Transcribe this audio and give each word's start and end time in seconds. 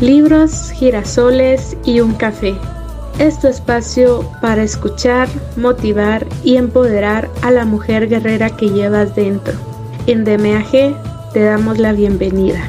libros, 0.00 0.70
girasoles 0.70 1.76
y 1.84 2.00
un 2.00 2.14
café. 2.14 2.54
Es 3.18 3.38
tu 3.38 3.48
espacio 3.48 4.24
para 4.40 4.62
escuchar, 4.62 5.28
motivar 5.56 6.26
y 6.42 6.56
empoderar 6.56 7.28
a 7.42 7.50
la 7.50 7.66
mujer 7.66 8.08
guerrera 8.08 8.56
que 8.56 8.70
llevas 8.70 9.14
dentro. 9.14 9.52
En 10.06 10.24
DMAG 10.24 11.32
te 11.34 11.40
damos 11.40 11.78
la 11.78 11.92
bienvenida. 11.92 12.60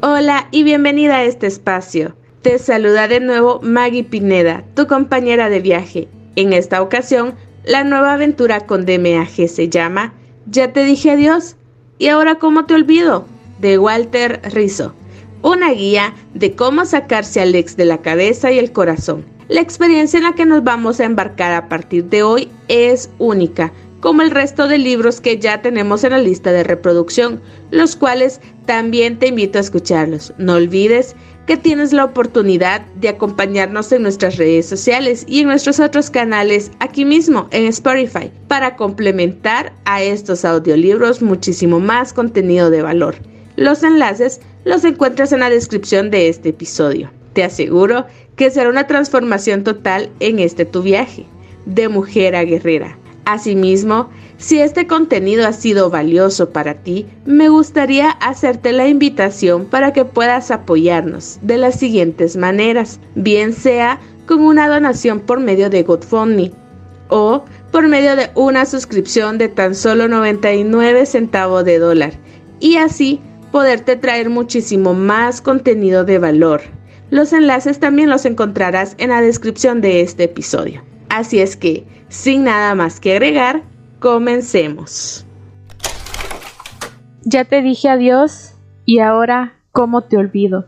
Hola 0.00 0.46
y 0.52 0.62
bienvenida 0.62 1.16
a 1.16 1.24
este 1.24 1.48
espacio. 1.48 2.14
Te 2.42 2.60
saluda 2.60 3.08
de 3.08 3.18
nuevo 3.18 3.58
Maggie 3.62 4.04
Pineda, 4.04 4.62
tu 4.74 4.86
compañera 4.86 5.50
de 5.50 5.58
viaje. 5.58 6.08
En 6.36 6.52
esta 6.52 6.80
ocasión, 6.80 7.34
la 7.64 7.82
nueva 7.82 8.12
aventura 8.12 8.60
con 8.60 8.86
DMAG 8.86 9.48
se 9.48 9.68
llama 9.68 10.14
Ya 10.48 10.72
te 10.72 10.84
dije 10.84 11.10
adiós 11.10 11.56
¿Y 11.98 12.08
ahora 12.08 12.36
cómo 12.36 12.66
te 12.66 12.74
olvido? 12.74 13.26
de 13.58 13.78
Walter 13.78 14.40
Rizzo. 14.52 14.94
Una 15.42 15.70
guía 15.72 16.14
de 16.34 16.54
cómo 16.54 16.84
sacarse 16.84 17.40
al 17.40 17.54
ex 17.54 17.76
de 17.76 17.84
la 17.84 17.98
cabeza 17.98 18.50
y 18.50 18.58
el 18.58 18.72
corazón. 18.72 19.24
La 19.48 19.60
experiencia 19.60 20.18
en 20.18 20.24
la 20.24 20.34
que 20.34 20.44
nos 20.44 20.64
vamos 20.64 21.00
a 21.00 21.04
embarcar 21.04 21.52
a 21.54 21.68
partir 21.68 22.04
de 22.04 22.22
hoy 22.22 22.50
es 22.68 23.10
única, 23.18 23.72
como 24.00 24.22
el 24.22 24.30
resto 24.30 24.66
de 24.66 24.78
libros 24.78 25.20
que 25.20 25.38
ya 25.38 25.62
tenemos 25.62 26.04
en 26.04 26.10
la 26.10 26.18
lista 26.18 26.52
de 26.52 26.64
reproducción, 26.64 27.40
los 27.70 27.96
cuales 27.96 28.40
también 28.66 29.18
te 29.18 29.28
invito 29.28 29.58
a 29.58 29.62
escucharlos. 29.62 30.34
No 30.36 30.54
olvides 30.54 31.14
que 31.46 31.56
tienes 31.56 31.92
la 31.92 32.04
oportunidad 32.04 32.82
de 32.96 33.08
acompañarnos 33.08 33.92
en 33.92 34.02
nuestras 34.02 34.36
redes 34.36 34.66
sociales 34.66 35.24
y 35.28 35.40
en 35.40 35.46
nuestros 35.46 35.78
otros 35.78 36.10
canales 36.10 36.72
aquí 36.80 37.04
mismo 37.04 37.48
en 37.52 37.66
Spotify 37.66 38.32
para 38.48 38.76
complementar 38.76 39.72
a 39.84 40.02
estos 40.02 40.44
audiolibros 40.44 41.22
muchísimo 41.22 41.78
más 41.78 42.12
contenido 42.12 42.70
de 42.70 42.82
valor. 42.82 43.16
Los 43.54 43.82
enlaces 43.84 44.40
los 44.64 44.84
encuentras 44.84 45.32
en 45.32 45.40
la 45.40 45.48
descripción 45.48 46.10
de 46.10 46.28
este 46.28 46.48
episodio. 46.48 47.10
Te 47.32 47.44
aseguro 47.44 48.06
que 48.34 48.50
será 48.50 48.68
una 48.68 48.88
transformación 48.88 49.62
total 49.62 50.10
en 50.18 50.40
este 50.40 50.64
tu 50.64 50.82
viaje, 50.82 51.26
de 51.64 51.88
mujer 51.88 52.34
a 52.34 52.42
guerrera. 52.42 52.98
Asimismo, 53.24 54.10
si 54.38 54.60
este 54.60 54.86
contenido 54.86 55.46
ha 55.46 55.52
sido 55.52 55.88
valioso 55.88 56.50
para 56.50 56.74
ti, 56.74 57.06
me 57.24 57.48
gustaría 57.48 58.10
hacerte 58.10 58.72
la 58.72 58.86
invitación 58.86 59.64
para 59.64 59.92
que 59.92 60.04
puedas 60.04 60.50
apoyarnos 60.50 61.38
de 61.40 61.56
las 61.56 61.78
siguientes 61.78 62.36
maneras, 62.36 63.00
bien 63.14 63.54
sea 63.54 63.98
con 64.26 64.42
una 64.42 64.68
donación 64.68 65.20
por 65.20 65.40
medio 65.40 65.70
de 65.70 65.84
GoFundMe 65.84 66.52
o 67.08 67.44
por 67.72 67.88
medio 67.88 68.14
de 68.14 68.30
una 68.34 68.66
suscripción 68.66 69.38
de 69.38 69.48
tan 69.48 69.74
solo 69.74 70.06
99 70.06 71.06
centavos 71.06 71.64
de 71.64 71.78
dólar 71.78 72.12
y 72.60 72.76
así 72.76 73.20
poderte 73.52 73.96
traer 73.96 74.28
muchísimo 74.28 74.92
más 74.92 75.40
contenido 75.40 76.04
de 76.04 76.18
valor. 76.18 76.60
Los 77.10 77.32
enlaces 77.32 77.78
también 77.78 78.10
los 78.10 78.26
encontrarás 78.26 78.96
en 78.98 79.10
la 79.10 79.22
descripción 79.22 79.80
de 79.80 80.00
este 80.02 80.24
episodio. 80.24 80.82
Así 81.08 81.38
es 81.38 81.56
que, 81.56 81.84
sin 82.08 82.44
nada 82.44 82.74
más 82.74 82.98
que 82.98 83.12
agregar, 83.12 83.62
comencemos. 84.06 85.26
Ya 87.24 87.44
te 87.44 87.60
dije 87.60 87.88
adiós 87.88 88.54
y 88.84 89.00
ahora, 89.00 89.54
¿cómo 89.72 90.02
te 90.02 90.16
olvido? 90.16 90.66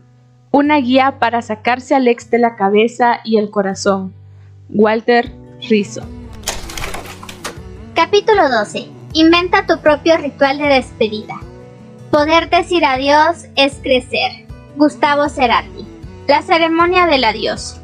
Una 0.51 0.75
guía 0.75 1.19
para 1.19 1.41
sacarse 1.41 1.95
al 1.95 2.09
ex 2.09 2.29
de 2.31 2.37
la 2.37 2.57
cabeza 2.57 3.21
y 3.23 3.37
el 3.37 3.49
corazón. 3.49 4.13
Walter 4.67 5.31
Rizzo. 5.69 6.01
Capítulo 7.93 8.49
12. 8.49 8.89
Inventa 9.13 9.65
tu 9.65 9.79
propio 9.79 10.17
ritual 10.17 10.57
de 10.57 10.67
despedida. 10.67 11.35
Poder 12.11 12.49
decir 12.49 12.83
adiós 12.83 13.45
es 13.55 13.75
crecer. 13.81 14.47
Gustavo 14.75 15.29
Cerati. 15.29 15.87
La 16.27 16.41
ceremonia 16.41 17.05
del 17.05 17.23
adiós. 17.23 17.79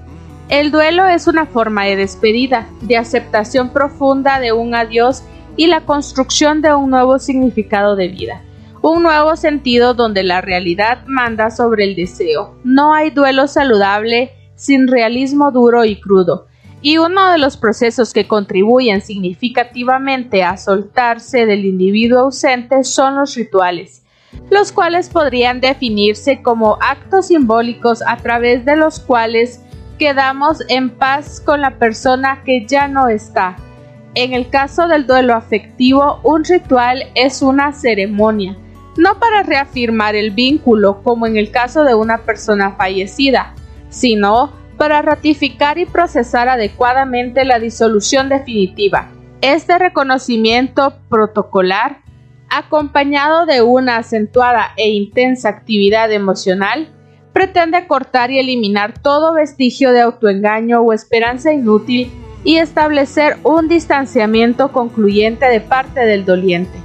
El 0.50 0.72
duelo 0.72 1.08
es 1.08 1.28
una 1.28 1.46
forma 1.46 1.86
de 1.86 1.96
despedida, 1.96 2.68
de 2.82 2.98
aceptación 2.98 3.70
profunda 3.70 4.42
de 4.42 4.52
un 4.52 4.76
adiós 4.76 5.24
y 5.58 5.68
la 5.68 5.82
construcción 5.82 6.62
de 6.62 6.74
un 6.74 6.90
nuevo 6.90 7.20
significado 7.20 7.96
de 7.96 8.08
vida, 8.10 8.42
un 8.82 9.04
nuevo 9.04 9.36
sentido 9.36 9.94
donde 9.94 10.24
la 10.24 10.42
realidad 10.42 11.06
manda 11.08 11.50
sobre 11.50 11.86
el 11.86 11.96
deseo. 11.96 12.56
No 12.64 12.94
hay 12.94 13.10
duelo 13.10 13.48
saludable 13.48 14.32
sin 14.56 14.88
realismo 14.88 15.52
duro 15.52 15.86
y 15.86 16.00
crudo, 16.00 16.48
y 16.82 16.98
uno 16.98 17.32
de 17.32 17.38
los 17.38 17.58
procesos 17.58 18.14
que 18.14 18.28
contribuyen 18.28 19.02
significativamente 19.02 20.44
a 20.44 20.58
soltarse 20.58 21.46
del 21.46 21.66
individuo 21.66 22.20
ausente 22.20 22.84
son 22.84 23.16
los 23.16 23.36
rituales, 23.36 24.04
los 24.52 24.72
cuales 24.72 25.10
podrían 25.10 25.62
definirse 25.62 26.42
como 26.42 26.78
actos 26.82 27.28
simbólicos 27.28 28.04
a 28.06 28.18
través 28.18 28.66
de 28.66 28.76
los 28.76 29.00
cuales 29.00 29.62
quedamos 29.98 30.60
en 30.70 30.92
paz 30.92 31.42
con 31.44 31.62
la 31.62 31.80
persona 31.80 32.44
que 32.44 32.66
ya 32.68 32.88
no 32.88 33.08
está. 33.08 33.56
En 34.16 34.34
el 34.34 34.50
caso 34.50 34.88
del 34.88 35.06
duelo 35.06 35.34
afectivo, 35.34 36.22
un 36.24 36.46
ritual 36.46 37.04
es 37.16 37.42
una 37.42 37.74
ceremonia, 37.74 38.58
no 38.96 39.20
para 39.20 39.44
reafirmar 39.44 40.16
el 40.16 40.32
vínculo 40.32 41.04
como 41.04 41.28
en 41.28 41.36
el 41.36 41.52
caso 41.52 41.84
de 41.84 41.96
una 41.96 42.20
persona 42.20 42.72
fallecida, 42.78 43.54
sino 43.90 44.54
para 44.78 45.02
ratificar 45.02 45.78
y 45.80 45.86
procesar 45.86 46.48
adecuadamente 46.48 47.44
la 47.44 47.60
disolución 47.60 48.30
definitiva. 48.30 49.12
Este 49.42 49.78
reconocimiento 49.78 50.94
protocolar, 51.10 52.00
acompañado 52.50 53.46
de 53.46 53.62
una 53.62 53.98
acentuada 53.98 54.72
e 54.78 54.92
intensa 54.92 55.50
actividad 55.50 56.10
emocional, 56.14 56.88
pretende 57.34 57.86
cortar 57.86 58.32
y 58.32 58.40
eliminar 58.40 58.98
todo 58.98 59.34
vestigio 59.34 59.92
de 59.92 60.00
autoengaño 60.00 60.80
o 60.80 60.94
esperanza 60.94 61.52
inútil 61.52 62.10
y 62.46 62.58
establecer 62.58 63.38
un 63.44 63.68
distanciamiento 63.68 64.72
concluyente 64.72 65.48
de 65.48 65.60
parte 65.60 66.02
del 66.02 66.24
doliente. 66.24 66.80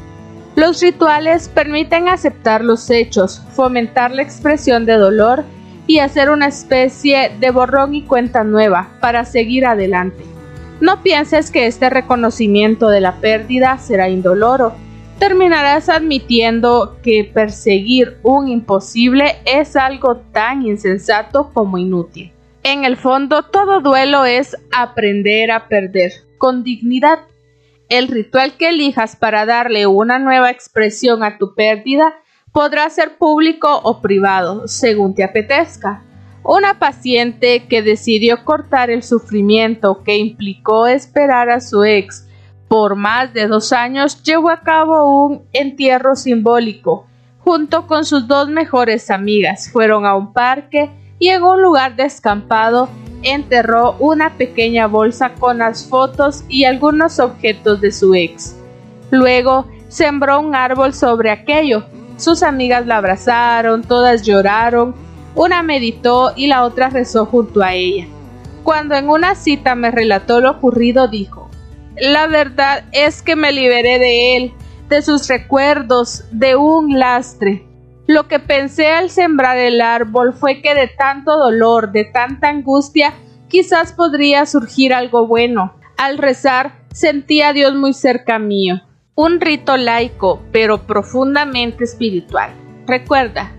Los 0.56 0.82
rituales 0.82 1.48
permiten 1.48 2.08
aceptar 2.08 2.64
los 2.64 2.90
hechos, 2.90 3.40
fomentar 3.54 4.10
la 4.10 4.22
expresión 4.22 4.84
de 4.86 4.94
dolor 4.94 5.44
y 5.86 5.98
hacer 5.98 6.30
una 6.30 6.48
especie 6.48 7.30
de 7.38 7.50
borrón 7.50 7.94
y 7.94 8.02
cuenta 8.02 8.42
nueva 8.42 8.88
para 9.00 9.24
seguir 9.24 9.66
adelante. 9.66 10.24
No 10.80 11.02
pienses 11.02 11.50
que 11.50 11.66
este 11.66 11.90
reconocimiento 11.90 12.88
de 12.88 13.02
la 13.02 13.16
pérdida 13.16 13.78
será 13.78 14.08
indoloro, 14.08 14.72
terminarás 15.18 15.90
admitiendo 15.90 16.96
que 17.02 17.30
perseguir 17.32 18.16
un 18.22 18.48
imposible 18.48 19.36
es 19.44 19.76
algo 19.76 20.16
tan 20.32 20.66
insensato 20.66 21.50
como 21.52 21.76
inútil. 21.76 22.32
En 22.62 22.84
el 22.84 22.96
fondo, 22.96 23.42
todo 23.42 23.80
duelo 23.80 24.24
es 24.24 24.56
aprender 24.70 25.50
a 25.50 25.68
perder 25.68 26.12
con 26.38 26.62
dignidad. 26.62 27.20
El 27.88 28.08
ritual 28.08 28.52
que 28.56 28.68
elijas 28.68 29.16
para 29.16 29.46
darle 29.46 29.86
una 29.86 30.18
nueva 30.18 30.50
expresión 30.50 31.24
a 31.24 31.38
tu 31.38 31.54
pérdida 31.54 32.14
podrá 32.52 32.88
ser 32.90 33.16
público 33.16 33.80
o 33.82 34.00
privado, 34.00 34.68
según 34.68 35.14
te 35.14 35.24
apetezca. 35.24 36.02
Una 36.42 36.78
paciente 36.78 37.66
que 37.66 37.82
decidió 37.82 38.44
cortar 38.44 38.90
el 38.90 39.02
sufrimiento 39.02 40.02
que 40.04 40.16
implicó 40.16 40.86
esperar 40.86 41.50
a 41.50 41.60
su 41.60 41.84
ex 41.84 42.26
por 42.70 42.94
más 42.94 43.34
de 43.34 43.48
dos 43.48 43.72
años 43.72 44.22
llevó 44.22 44.48
a 44.48 44.60
cabo 44.60 45.26
un 45.26 45.42
entierro 45.52 46.14
simbólico. 46.14 47.04
Junto 47.40 47.88
con 47.88 48.04
sus 48.04 48.28
dos 48.28 48.48
mejores 48.48 49.10
amigas 49.10 49.70
fueron 49.72 50.06
a 50.06 50.14
un 50.14 50.32
parque 50.32 50.88
y 51.20 51.28
en 51.28 51.44
un 51.44 51.62
lugar 51.62 51.94
descampado 51.94 52.88
enterró 53.22 53.94
una 54.00 54.36
pequeña 54.36 54.88
bolsa 54.88 55.34
con 55.34 55.58
las 55.58 55.86
fotos 55.86 56.42
y 56.48 56.64
algunos 56.64 57.20
objetos 57.20 57.80
de 57.80 57.92
su 57.92 58.16
ex. 58.16 58.56
Luego 59.12 59.68
sembró 59.88 60.40
un 60.40 60.56
árbol 60.56 60.92
sobre 60.92 61.30
aquello. 61.30 61.84
Sus 62.16 62.42
amigas 62.42 62.86
la 62.86 62.96
abrazaron, 62.96 63.82
todas 63.82 64.22
lloraron, 64.22 64.96
una 65.36 65.62
meditó 65.62 66.32
y 66.34 66.48
la 66.48 66.64
otra 66.64 66.90
rezó 66.90 67.26
junto 67.26 67.62
a 67.62 67.74
ella. 67.74 68.06
Cuando 68.64 68.96
en 68.96 69.08
una 69.08 69.36
cita 69.36 69.76
me 69.76 69.92
relató 69.92 70.40
lo 70.40 70.50
ocurrido, 70.50 71.06
dijo 71.06 71.50
la 72.00 72.26
verdad 72.26 72.84
es 72.92 73.20
que 73.20 73.36
me 73.36 73.52
liberé 73.52 73.98
de 73.98 74.36
él, 74.36 74.52
de 74.88 75.02
sus 75.02 75.28
recuerdos, 75.28 76.24
de 76.30 76.56
un 76.56 76.98
lastre. 76.98 77.66
Lo 78.10 78.26
que 78.26 78.40
pensé 78.40 78.88
al 78.88 79.08
sembrar 79.08 79.56
el 79.56 79.80
árbol 79.80 80.34
fue 80.34 80.62
que 80.62 80.74
de 80.74 80.88
tanto 80.88 81.38
dolor, 81.38 81.92
de 81.92 82.04
tanta 82.04 82.48
angustia, 82.48 83.14
quizás 83.46 83.92
podría 83.92 84.46
surgir 84.46 84.92
algo 84.92 85.28
bueno. 85.28 85.76
Al 85.96 86.18
rezar, 86.18 86.72
sentí 86.92 87.40
a 87.40 87.52
Dios 87.52 87.72
muy 87.76 87.94
cerca 87.94 88.40
mío. 88.40 88.80
Un 89.14 89.40
rito 89.40 89.76
laico, 89.76 90.42
pero 90.50 90.88
profundamente 90.88 91.84
espiritual. 91.84 92.50
Recuerda, 92.84 93.52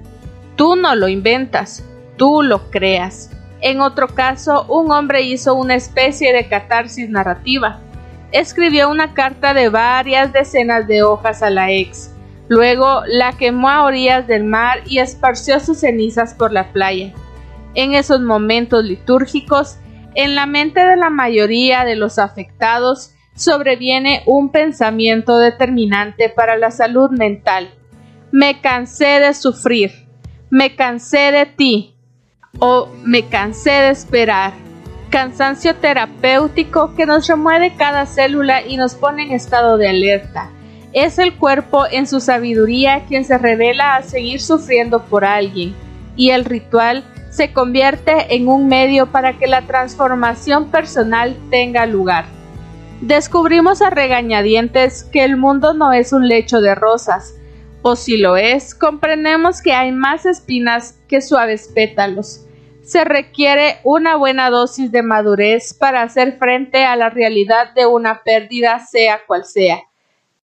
tú 0.58 0.76
no 0.76 0.96
lo 0.96 1.08
inventas, 1.08 1.86
tú 2.18 2.42
lo 2.44 2.70
creas. 2.72 3.32
En 3.62 3.80
otro 3.80 4.10
caso, 4.10 4.66
un 4.68 4.92
hombre 4.92 5.22
hizo 5.22 5.56
una 5.56 5.76
especie 5.76 6.34
de 6.34 6.50
catarsis 6.50 7.10
narrativa 7.10 7.80
escribió 8.32 8.90
una 8.90 9.14
carta 9.14 9.54
de 9.54 9.70
varias 9.70 10.32
decenas 10.34 10.88
de 10.88 11.04
hojas 11.04 11.42
a 11.42 11.50
la 11.50 11.72
ex. 11.72 12.11
Luego 12.52 13.04
la 13.08 13.32
quemó 13.38 13.70
a 13.70 13.86
orillas 13.86 14.28
del 14.28 14.44
mar 14.44 14.82
y 14.86 15.00
esparció 15.00 15.62
sus 15.62 15.78
cenizas 15.78 16.34
por 16.34 16.52
la 16.52 16.74
playa. 16.74 17.14
En 17.76 17.94
esos 17.94 18.20
momentos 18.20 18.84
litúrgicos, 18.84 19.78
en 20.16 20.36
la 20.36 20.48
mente 20.48 20.82
de 20.86 20.98
la 20.98 21.10
mayoría 21.10 21.86
de 21.86 21.96
los 21.96 22.20
afectados 22.20 23.14
sobreviene 23.38 24.24
un 24.26 24.52
pensamiento 24.52 25.38
determinante 25.38 26.28
para 26.28 26.58
la 26.58 26.72
salud 26.72 27.10
mental. 27.10 27.70
Me 28.34 28.60
cansé 28.60 29.22
de 29.22 29.34
sufrir, 29.34 30.10
me 30.50 30.76
cansé 30.76 31.32
de 31.32 31.46
ti 31.46 31.96
o 32.60 32.90
me 33.06 33.30
cansé 33.30 33.72
de 33.72 33.90
esperar. 33.92 34.52
Cansancio 35.10 35.74
terapéutico 35.78 36.96
que 36.96 37.06
nos 37.06 37.30
remueve 37.30 37.78
cada 37.78 38.06
célula 38.06 38.62
y 38.62 38.76
nos 38.76 38.96
pone 38.96 39.24
en 39.24 39.32
estado 39.32 39.78
de 39.78 39.88
alerta 39.88 40.52
es 40.94 41.20
el 41.20 41.38
cuerpo 41.38 41.86
en 41.90 42.06
su 42.06 42.20
sabiduría 42.20 43.06
quien 43.08 43.24
se 43.24 43.38
revela 43.38 43.96
a 43.96 44.04
seguir 44.04 44.42
sufriendo 44.42 45.04
por 45.04 45.24
alguien, 45.24 45.74
y 46.16 46.32
el 46.32 46.46
ritual 46.46 47.04
se 47.30 47.54
convierte 47.54 48.36
en 48.36 48.50
un 48.50 48.68
medio 48.68 49.08
para 49.08 49.38
que 49.38 49.48
la 49.48 49.62
transformación 49.62 50.70
personal 50.70 51.38
tenga 51.50 51.86
lugar. 51.86 52.26
Descubrimos 53.00 53.82
a 53.82 53.90
regañadientes 53.90 55.04
que 55.06 55.24
el 55.24 55.38
mundo 55.38 55.74
no 55.74 55.94
es 55.94 56.12
un 56.12 56.28
lecho 56.28 56.60
de 56.60 56.76
rosas, 56.76 57.36
o 57.82 57.96
si 57.96 58.18
lo 58.18 58.36
es, 58.36 58.76
comprendemos 58.76 59.62
que 59.62 59.74
hay 59.74 59.92
más 59.92 60.26
espinas 60.26 61.00
que 61.08 61.22
suaves 61.22 61.72
pétalos. 61.74 62.46
Se 62.84 63.06
requiere 63.06 63.78
una 63.84 64.18
buena 64.18 64.50
dosis 64.50 64.92
de 64.92 65.02
madurez 65.02 65.74
para 65.74 66.04
hacer 66.04 66.38
frente 66.38 66.84
a 66.84 66.96
la 66.96 67.10
realidad 67.10 67.74
de 67.74 67.86
una 67.86 68.22
pérdida 68.24 68.80
sea 68.80 69.22
cual 69.26 69.46
sea 69.46 69.82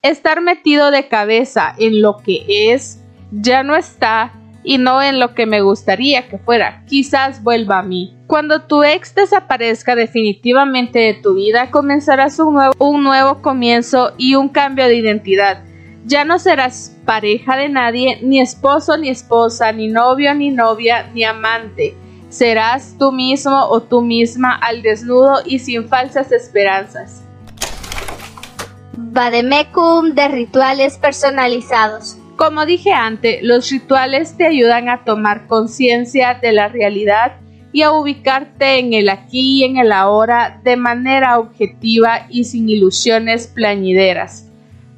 Estar 0.03 0.41
metido 0.41 0.93
de 0.93 1.09
cabeza 1.09 1.75
en 1.77 2.00
lo 2.03 2.19
que 2.19 2.73
es 2.73 3.03
ya 3.33 3.65
no 3.65 3.75
está 3.75 4.33
y 4.62 4.79
no 4.79 5.03
en 5.03 5.19
lo 5.19 5.35
que 5.35 5.45
me 5.45 5.61
gustaría 5.61 6.29
que 6.29 6.39
fuera. 6.39 6.85
Quizás 6.87 7.43
vuelva 7.43 7.81
a 7.81 7.83
mí. 7.83 8.17
Cuando 8.29 8.62
tu 8.62 8.85
ex 8.85 9.12
desaparezca 9.17 9.97
definitivamente 9.97 11.00
de 11.00 11.15
tu 11.15 11.35
vida, 11.35 11.73
comenzarás 11.73 12.39
un 12.39 12.55
nuevo, 12.55 12.75
un 12.79 13.03
nuevo 13.03 13.43
comienzo 13.43 14.12
y 14.17 14.37
un 14.37 14.50
cambio 14.50 14.85
de 14.85 14.95
identidad. 14.95 15.65
Ya 16.05 16.25
no 16.25 16.39
serás 16.39 16.97
pareja 17.05 17.56
de 17.56 17.69
nadie, 17.69 18.21
ni 18.23 18.41
esposo 18.41 18.97
ni 18.99 19.09
esposa, 19.09 19.73
ni 19.73 19.89
novio 19.89 20.33
ni 20.33 20.50
novia, 20.50 21.11
ni 21.12 21.25
amante. 21.25 21.97
Serás 22.29 22.95
tú 23.00 23.11
mismo 23.11 23.65
o 23.65 23.83
tú 23.83 24.00
misma 24.00 24.55
al 24.55 24.81
desnudo 24.83 25.43
y 25.45 25.59
sin 25.59 25.89
falsas 25.89 26.31
esperanzas. 26.31 27.28
Vademecum 29.00 30.17
de 30.17 30.27
rituales 30.27 30.99
personalizados. 30.99 32.19
Como 32.35 32.67
dije 32.67 32.93
antes, 32.93 33.41
los 33.45 33.71
rituales 33.71 34.37
te 34.37 34.45
ayudan 34.45 34.89
a 34.89 35.05
tomar 35.05 35.47
conciencia 35.47 36.35
de 36.35 36.50
la 36.50 36.67
realidad 36.67 37.37
y 37.73 37.83
a 37.83 37.93
ubicarte 37.93 38.81
en 38.81 38.95
el 38.95 39.09
aquí 39.09 39.61
y 39.61 39.65
en 39.65 39.77
el 39.77 39.93
ahora 39.93 40.61
de 40.65 40.77
manera 40.77 41.39
objetiva 41.39 42.27
y 42.29 42.43
sin 42.43 42.69
ilusiones 42.69 43.47
plañideras. 43.47 44.50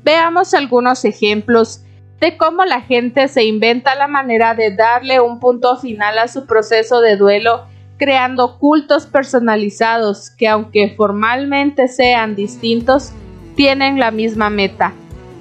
Veamos 0.02 0.54
algunos 0.54 1.04
ejemplos 1.04 1.82
de 2.20 2.38
cómo 2.38 2.64
la 2.64 2.80
gente 2.80 3.28
se 3.28 3.44
inventa 3.44 3.94
la 3.96 4.08
manera 4.08 4.54
de 4.54 4.74
darle 4.74 5.20
un 5.20 5.40
punto 5.40 5.76
final 5.76 6.18
a 6.18 6.26
su 6.26 6.46
proceso 6.46 7.02
de 7.02 7.18
duelo 7.18 7.66
creando 7.98 8.58
cultos 8.58 9.04
personalizados 9.04 10.30
que 10.30 10.48
aunque 10.48 10.94
formalmente 10.96 11.86
sean 11.86 12.34
distintos, 12.34 13.12
tienen 13.56 13.98
la 13.98 14.10
misma 14.10 14.50
meta, 14.50 14.92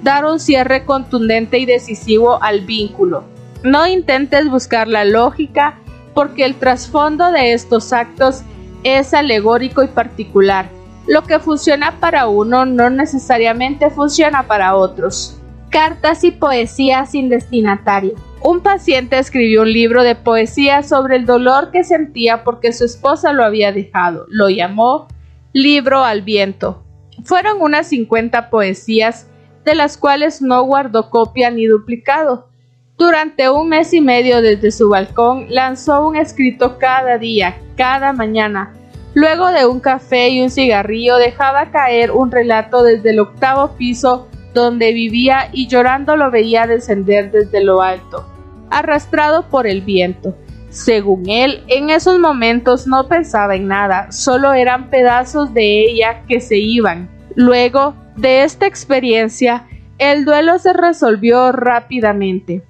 dar 0.02 0.24
un 0.24 0.40
cierre 0.40 0.84
contundente 0.84 1.58
y 1.58 1.66
decisivo 1.66 2.42
al 2.42 2.60
vínculo. 2.62 3.24
No 3.62 3.86
intentes 3.86 4.48
buscar 4.48 4.88
la 4.88 5.04
lógica 5.04 5.78
porque 6.14 6.44
el 6.44 6.54
trasfondo 6.54 7.30
de 7.30 7.52
estos 7.52 7.92
actos 7.92 8.42
es 8.84 9.12
alegórico 9.14 9.82
y 9.82 9.88
particular. 9.88 10.68
Lo 11.06 11.22
que 11.22 11.38
funciona 11.38 11.98
para 12.00 12.28
uno 12.28 12.64
no 12.64 12.90
necesariamente 12.90 13.90
funciona 13.90 14.44
para 14.44 14.76
otros. 14.76 15.38
Cartas 15.70 16.24
y 16.24 16.30
poesía 16.30 17.06
sin 17.06 17.28
destinatario. 17.28 18.14
Un 18.42 18.60
paciente 18.60 19.18
escribió 19.18 19.62
un 19.62 19.72
libro 19.72 20.02
de 20.02 20.14
poesía 20.14 20.82
sobre 20.82 21.16
el 21.16 21.26
dolor 21.26 21.70
que 21.70 21.84
sentía 21.84 22.42
porque 22.42 22.72
su 22.72 22.84
esposa 22.84 23.32
lo 23.32 23.44
había 23.44 23.72
dejado. 23.72 24.24
Lo 24.28 24.48
llamó 24.48 25.08
Libro 25.52 26.04
al 26.04 26.22
viento. 26.22 26.84
Fueron 27.24 27.60
unas 27.60 27.88
50 27.88 28.50
poesías, 28.50 29.26
de 29.64 29.74
las 29.74 29.96
cuales 29.96 30.40
no 30.42 30.62
guardó 30.62 31.10
copia 31.10 31.50
ni 31.50 31.66
duplicado. 31.66 32.48
Durante 32.96 33.48
un 33.48 33.68
mes 33.68 33.92
y 33.94 34.00
medio 34.00 34.42
desde 34.42 34.70
su 34.70 34.88
balcón 34.90 35.46
lanzó 35.48 36.06
un 36.06 36.16
escrito 36.16 36.78
cada 36.78 37.18
día, 37.18 37.56
cada 37.76 38.12
mañana. 38.12 38.74
Luego 39.14 39.48
de 39.48 39.66
un 39.66 39.80
café 39.80 40.28
y 40.28 40.42
un 40.42 40.50
cigarrillo 40.50 41.16
dejaba 41.16 41.70
caer 41.70 42.10
un 42.12 42.30
relato 42.30 42.82
desde 42.82 43.10
el 43.10 43.20
octavo 43.20 43.76
piso 43.76 44.28
donde 44.54 44.92
vivía 44.92 45.48
y 45.52 45.66
llorando 45.66 46.16
lo 46.16 46.30
veía 46.30 46.66
descender 46.66 47.30
desde 47.30 47.64
lo 47.64 47.82
alto, 47.82 48.26
arrastrado 48.70 49.48
por 49.48 49.66
el 49.66 49.80
viento. 49.80 50.36
Según 50.70 51.28
él, 51.28 51.64
en 51.66 51.90
esos 51.90 52.20
momentos 52.20 52.86
no 52.86 53.08
pensaba 53.08 53.56
en 53.56 53.66
nada, 53.66 54.12
solo 54.12 54.52
eran 54.52 54.88
pedazos 54.88 55.52
de 55.52 55.80
ella 55.84 56.22
que 56.28 56.40
se 56.40 56.58
iban. 56.58 57.10
Luego 57.34 57.94
de 58.16 58.44
esta 58.44 58.66
experiencia, 58.66 59.66
el 59.98 60.24
duelo 60.24 60.58
se 60.60 60.72
resolvió 60.72 61.50
rápidamente. 61.50 62.62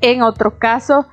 En 0.00 0.22
otro 0.22 0.58
caso, 0.58 1.08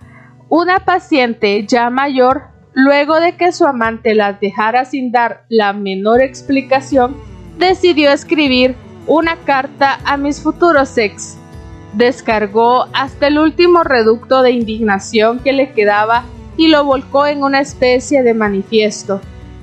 una 0.47 0.85
paciente 0.85 1.65
ya 1.65 1.89
mayor, 1.89 2.43
luego 2.73 3.19
de 3.19 3.35
que 3.35 3.51
su 3.51 3.65
amante 3.65 4.13
las 4.13 4.39
dejara 4.39 4.85
sin 4.85 5.11
dar 5.11 5.43
la 5.49 5.73
menor 5.73 6.21
explicación, 6.21 7.17
decidió 7.57 8.11
escribir 8.11 8.75
una 9.07 9.37
carta 9.37 9.99
a 10.05 10.17
mis 10.17 10.41
futuros 10.41 10.97
ex 10.99 11.37
descargó 11.97 12.87
hasta 12.93 13.27
el 13.27 13.39
último 13.39 13.83
reducto 13.83 14.43
de 14.43 14.51
indignación 14.51 15.39
que 15.39 15.51
le 15.51 15.71
quedaba 15.71 16.25
y 16.55 16.67
lo 16.67 16.85
volcó 16.85 17.25
en 17.25 17.43
una 17.43 17.59
especie 17.59 18.21
de 18.21 18.35
manifiesto. 18.35 19.19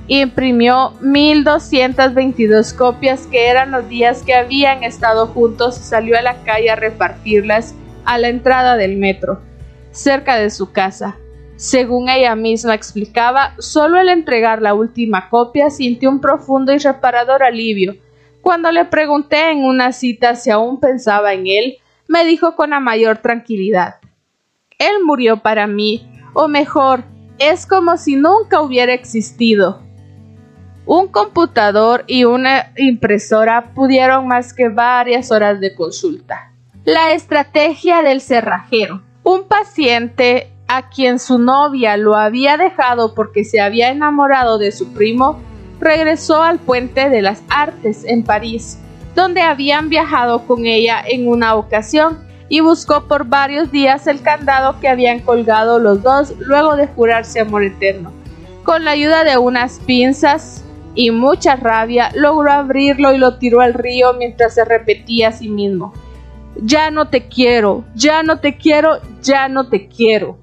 Imprimió 0.07 0.91
1222 1.01 2.73
copias 2.73 3.25
que 3.27 3.47
eran 3.47 3.71
los 3.71 3.87
días 3.87 4.21
que 4.23 4.35
habían 4.35 4.83
estado 4.83 5.27
juntos 5.27 5.79
y 5.79 5.83
salió 5.83 6.17
a 6.17 6.21
la 6.21 6.43
calle 6.43 6.69
a 6.69 6.75
repartirlas 6.75 7.73
a 8.03 8.17
la 8.17 8.27
entrada 8.27 8.75
del 8.75 8.97
metro, 8.97 9.41
cerca 9.91 10.35
de 10.37 10.49
su 10.49 10.71
casa. 10.73 11.17
Según 11.55 12.09
ella 12.09 12.35
misma 12.35 12.75
explicaba, 12.75 13.55
solo 13.59 13.97
al 13.97 14.09
entregar 14.09 14.61
la 14.61 14.73
última 14.73 15.29
copia 15.29 15.69
sintió 15.69 16.09
un 16.09 16.19
profundo 16.19 16.73
y 16.73 16.79
reparador 16.79 17.43
alivio. 17.43 17.95
Cuando 18.41 18.71
le 18.71 18.85
pregunté 18.85 19.51
en 19.51 19.63
una 19.63 19.93
cita 19.93 20.35
si 20.35 20.51
aún 20.51 20.81
pensaba 20.81 21.33
en 21.33 21.47
él, 21.47 21.77
me 22.07 22.25
dijo 22.25 22.55
con 22.55 22.71
la 22.71 22.79
mayor 22.79 23.17
tranquilidad. 23.19 23.95
Él 24.77 25.03
murió 25.03 25.37
para 25.37 25.67
mí, 25.67 26.09
o 26.33 26.47
mejor, 26.47 27.03
es 27.39 27.65
como 27.65 27.97
si 27.97 28.15
nunca 28.15 28.61
hubiera 28.61 28.93
existido. 28.93 29.81
Un 30.85 31.07
computador 31.07 32.03
y 32.07 32.25
una 32.25 32.71
impresora 32.77 33.73
pudieron 33.73 34.27
más 34.27 34.53
que 34.53 34.69
varias 34.69 35.31
horas 35.31 35.59
de 35.59 35.73
consulta. 35.73 36.51
La 36.83 37.13
estrategia 37.13 38.03
del 38.03 38.21
cerrajero. 38.21 39.01
Un 39.23 39.47
paciente 39.47 40.51
a 40.67 40.89
quien 40.89 41.19
su 41.19 41.39
novia 41.39 41.97
lo 41.97 42.15
había 42.15 42.57
dejado 42.57 43.15
porque 43.15 43.43
se 43.43 43.59
había 43.59 43.89
enamorado 43.89 44.57
de 44.57 44.71
su 44.71 44.93
primo, 44.93 45.41
regresó 45.79 46.43
al 46.43 46.59
puente 46.59 47.09
de 47.09 47.21
las 47.21 47.43
artes 47.49 48.03
en 48.05 48.23
París 48.23 48.79
donde 49.15 49.41
habían 49.41 49.89
viajado 49.89 50.45
con 50.45 50.65
ella 50.65 51.01
en 51.07 51.27
una 51.27 51.55
ocasión 51.55 52.19
y 52.49 52.59
buscó 52.59 53.07
por 53.07 53.25
varios 53.25 53.71
días 53.71 54.05
el 54.07 54.21
candado 54.21 54.79
que 54.79 54.87
habían 54.87 55.21
colgado 55.21 55.79
los 55.79 56.03
dos 56.03 56.33
luego 56.39 56.75
de 56.75 56.87
jurarse 56.87 57.39
amor 57.39 57.63
eterno. 57.63 58.11
Con 58.63 58.83
la 58.83 58.91
ayuda 58.91 59.23
de 59.23 59.37
unas 59.37 59.79
pinzas 59.79 60.63
y 60.93 61.11
mucha 61.11 61.55
rabia 61.55 62.11
logró 62.13 62.51
abrirlo 62.51 63.13
y 63.13 63.17
lo 63.17 63.37
tiró 63.37 63.61
al 63.61 63.73
río 63.73 64.13
mientras 64.13 64.53
se 64.53 64.65
repetía 64.65 65.29
a 65.29 65.31
sí 65.31 65.49
mismo. 65.49 65.93
Ya 66.57 66.91
no 66.91 67.09
te 67.09 67.27
quiero, 67.27 67.83
ya 67.95 68.23
no 68.23 68.39
te 68.39 68.57
quiero, 68.57 68.99
ya 69.21 69.49
no 69.49 69.67
te 69.67 69.87
quiero. 69.87 70.37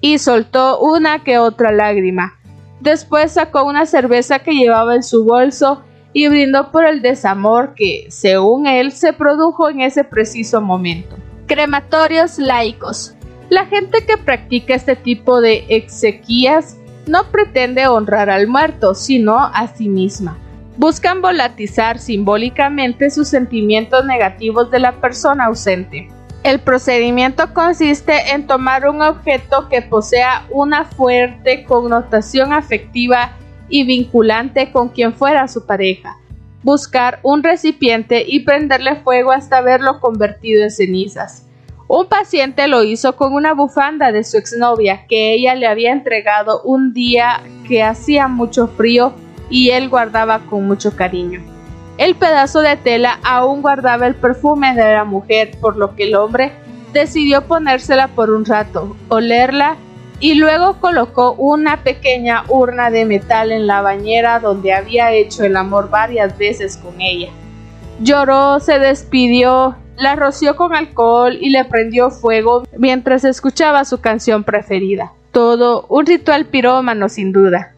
Y 0.00 0.18
soltó 0.18 0.78
una 0.80 1.24
que 1.24 1.38
otra 1.38 1.72
lágrima. 1.72 2.38
Después 2.80 3.32
sacó 3.32 3.64
una 3.64 3.86
cerveza 3.86 4.38
que 4.38 4.54
llevaba 4.54 4.94
en 4.94 5.02
su 5.02 5.24
bolso 5.24 5.82
y 6.16 6.28
brindó 6.28 6.72
por 6.72 6.86
el 6.86 7.02
desamor 7.02 7.74
que, 7.74 8.06
según 8.08 8.66
él, 8.66 8.92
se 8.92 9.12
produjo 9.12 9.68
en 9.68 9.82
ese 9.82 10.02
preciso 10.02 10.62
momento. 10.62 11.14
Crematorios 11.46 12.38
laicos. 12.38 13.14
La 13.50 13.66
gente 13.66 13.98
que 14.06 14.16
practica 14.16 14.74
este 14.74 14.96
tipo 14.96 15.42
de 15.42 15.66
exequias 15.68 16.78
no 17.06 17.24
pretende 17.24 17.86
honrar 17.86 18.30
al 18.30 18.48
muerto, 18.48 18.94
sino 18.94 19.38
a 19.38 19.68
sí 19.76 19.90
misma. 19.90 20.38
Buscan 20.78 21.20
volatizar 21.20 21.98
simbólicamente 21.98 23.10
sus 23.10 23.28
sentimientos 23.28 24.06
negativos 24.06 24.70
de 24.70 24.78
la 24.78 24.92
persona 24.92 25.44
ausente. 25.44 26.08
El 26.44 26.60
procedimiento 26.60 27.52
consiste 27.52 28.32
en 28.32 28.46
tomar 28.46 28.88
un 28.88 29.02
objeto 29.02 29.68
que 29.68 29.82
posea 29.82 30.46
una 30.48 30.86
fuerte 30.86 31.64
connotación 31.64 32.54
afectiva 32.54 33.32
y 33.68 33.84
vinculante 33.84 34.70
con 34.72 34.88
quien 34.88 35.14
fuera 35.14 35.48
su 35.48 35.66
pareja, 35.66 36.16
buscar 36.62 37.20
un 37.22 37.42
recipiente 37.42 38.24
y 38.26 38.40
prenderle 38.40 38.96
fuego 38.96 39.32
hasta 39.32 39.60
verlo 39.60 40.00
convertido 40.00 40.62
en 40.62 40.70
cenizas. 40.70 41.46
Un 41.88 42.08
paciente 42.08 42.66
lo 42.66 42.82
hizo 42.82 43.14
con 43.14 43.32
una 43.32 43.54
bufanda 43.54 44.10
de 44.10 44.24
su 44.24 44.36
exnovia 44.38 45.06
que 45.06 45.34
ella 45.34 45.54
le 45.54 45.68
había 45.68 45.92
entregado 45.92 46.62
un 46.62 46.92
día 46.92 47.40
que 47.68 47.84
hacía 47.84 48.26
mucho 48.26 48.66
frío 48.66 49.12
y 49.50 49.70
él 49.70 49.88
guardaba 49.88 50.40
con 50.40 50.66
mucho 50.66 50.96
cariño. 50.96 51.40
El 51.98 52.16
pedazo 52.16 52.60
de 52.60 52.76
tela 52.76 53.20
aún 53.22 53.62
guardaba 53.62 54.06
el 54.06 54.16
perfume 54.16 54.74
de 54.74 54.92
la 54.92 55.04
mujer, 55.04 55.52
por 55.60 55.76
lo 55.76 55.94
que 55.94 56.04
el 56.04 56.16
hombre 56.16 56.52
decidió 56.92 57.46
ponérsela 57.46 58.08
por 58.08 58.30
un 58.30 58.44
rato, 58.44 58.96
olerla 59.08 59.76
y 60.18 60.34
luego 60.34 60.80
colocó 60.80 61.32
una 61.32 61.82
pequeña 61.82 62.44
urna 62.48 62.90
de 62.90 63.04
metal 63.04 63.52
en 63.52 63.66
la 63.66 63.82
bañera 63.82 64.40
donde 64.40 64.72
había 64.72 65.12
hecho 65.12 65.44
el 65.44 65.56
amor 65.56 65.90
varias 65.90 66.36
veces 66.38 66.76
con 66.76 67.00
ella. 67.00 67.28
Lloró, 68.00 68.60
se 68.60 68.78
despidió, 68.78 69.76
la 69.96 70.16
roció 70.16 70.56
con 70.56 70.74
alcohol 70.74 71.36
y 71.40 71.50
le 71.50 71.64
prendió 71.64 72.10
fuego 72.10 72.64
mientras 72.76 73.24
escuchaba 73.24 73.84
su 73.84 74.00
canción 74.00 74.44
preferida. 74.44 75.12
Todo 75.32 75.86
un 75.88 76.06
ritual 76.06 76.46
pirómano 76.46 77.08
sin 77.08 77.32
duda. 77.32 77.74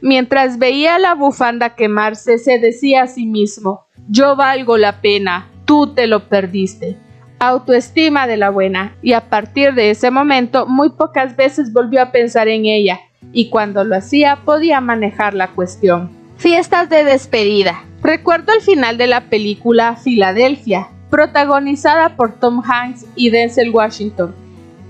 Mientras 0.00 0.58
veía 0.58 0.98
la 0.98 1.14
bufanda 1.14 1.74
quemarse, 1.74 2.38
se 2.38 2.58
decía 2.58 3.02
a 3.02 3.06
sí 3.06 3.26
mismo, 3.26 3.86
yo 4.08 4.36
valgo 4.36 4.76
la 4.76 5.00
pena, 5.00 5.48
tú 5.64 5.94
te 5.94 6.06
lo 6.06 6.28
perdiste. 6.28 6.96
Autoestima 7.38 8.26
de 8.26 8.36
la 8.36 8.50
buena, 8.50 8.96
y 9.02 9.12
a 9.12 9.28
partir 9.28 9.74
de 9.74 9.90
ese 9.90 10.10
momento 10.10 10.66
muy 10.66 10.90
pocas 10.90 11.36
veces 11.36 11.72
volvió 11.72 12.02
a 12.02 12.12
pensar 12.12 12.48
en 12.48 12.66
ella, 12.66 13.00
y 13.32 13.50
cuando 13.50 13.84
lo 13.84 13.96
hacía 13.96 14.40
podía 14.44 14.80
manejar 14.80 15.34
la 15.34 15.48
cuestión. 15.48 16.10
Fiestas 16.36 16.88
de 16.88 17.04
despedida. 17.04 17.84
Recuerdo 18.02 18.52
el 18.52 18.60
final 18.60 18.98
de 18.98 19.06
la 19.06 19.22
película 19.22 19.96
Filadelfia, 19.96 20.88
protagonizada 21.10 22.16
por 22.16 22.38
Tom 22.38 22.62
Hanks 22.64 23.06
y 23.14 23.30
Denzel 23.30 23.70
Washington 23.70 24.46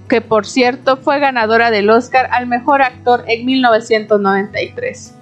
que 0.08 0.20
por 0.20 0.46
cierto 0.46 0.96
fue 0.96 1.18
ganadora 1.18 1.70
del 1.70 1.90
Oscar 1.90 2.28
al 2.32 2.46
mejor 2.46 2.82
actor 2.82 3.24
en 3.26 3.44
1993, 3.44 5.14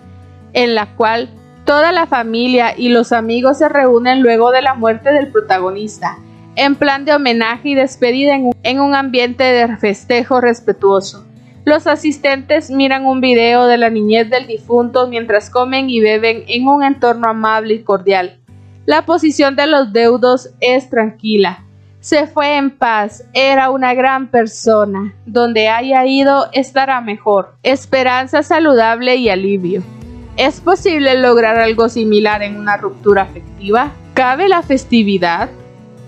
en 0.53 0.75
la 0.75 0.95
cual 0.95 1.31
toda 1.65 1.93
la 1.93 2.07
familia 2.07 2.75
y 2.77 2.91
los 2.91 3.13
amigos 3.13 3.59
se 3.59 3.69
reúnen 3.69 4.23
luego 4.23 4.51
de 4.51 4.63
la 4.63 4.75
muerte 4.75 5.13
del 5.13 5.29
protagonista, 5.29 6.19
en 6.57 6.77
plan 6.77 7.05
de 7.05 7.15
homenaje 7.15 7.71
y 7.71 7.75
despedida 7.75 8.39
en 8.63 8.81
un 8.81 8.95
ambiente 8.95 9.45
de 9.45 9.77
festejo 9.77 10.41
respetuoso. 10.41 11.27
Los 11.65 11.87
asistentes 11.87 12.71
miran 12.71 13.07
un 13.07 13.21
video 13.21 13.67
de 13.67 13.79
la 13.79 13.91
niñez 13.91 14.29
del 14.29 14.47
difunto 14.47 15.09
mientras 15.09 15.51
comen 15.51 15.89
y 15.89 16.01
beben 16.01 16.45
en 16.47 16.67
un 16.69 16.85
entorno 16.85 17.29
amable 17.29 17.75
y 17.75 17.83
cordial. 17.83 18.41
La 18.87 19.07
posición 19.07 19.57
de 19.57 19.67
los 19.67 19.93
deudos 19.93 20.51
es 20.61 20.91
tranquila, 20.91 21.65
se 22.05 22.27
fue 22.27 22.59
en 22.59 22.71
paz, 22.71 23.25
era 23.33 23.71
una 23.71 23.95
gran 23.95 24.27
persona. 24.27 25.15
Donde 25.25 25.71
haya 25.71 26.05
ido 26.05 26.51
estará 26.53 27.01
mejor. 27.01 27.55
Esperanza 27.63 28.43
saludable 28.43 29.17
y 29.17 29.31
alivio. 29.31 29.83
¿Es 30.37 30.61
posible 30.61 31.19
lograr 31.19 31.59
algo 31.59 31.89
similar 31.89 32.43
en 32.43 32.59
una 32.59 32.77
ruptura 32.77 33.23
afectiva? 33.23 33.93
¿Cabe 34.13 34.51
la 34.51 34.61
festividad? 34.61 35.49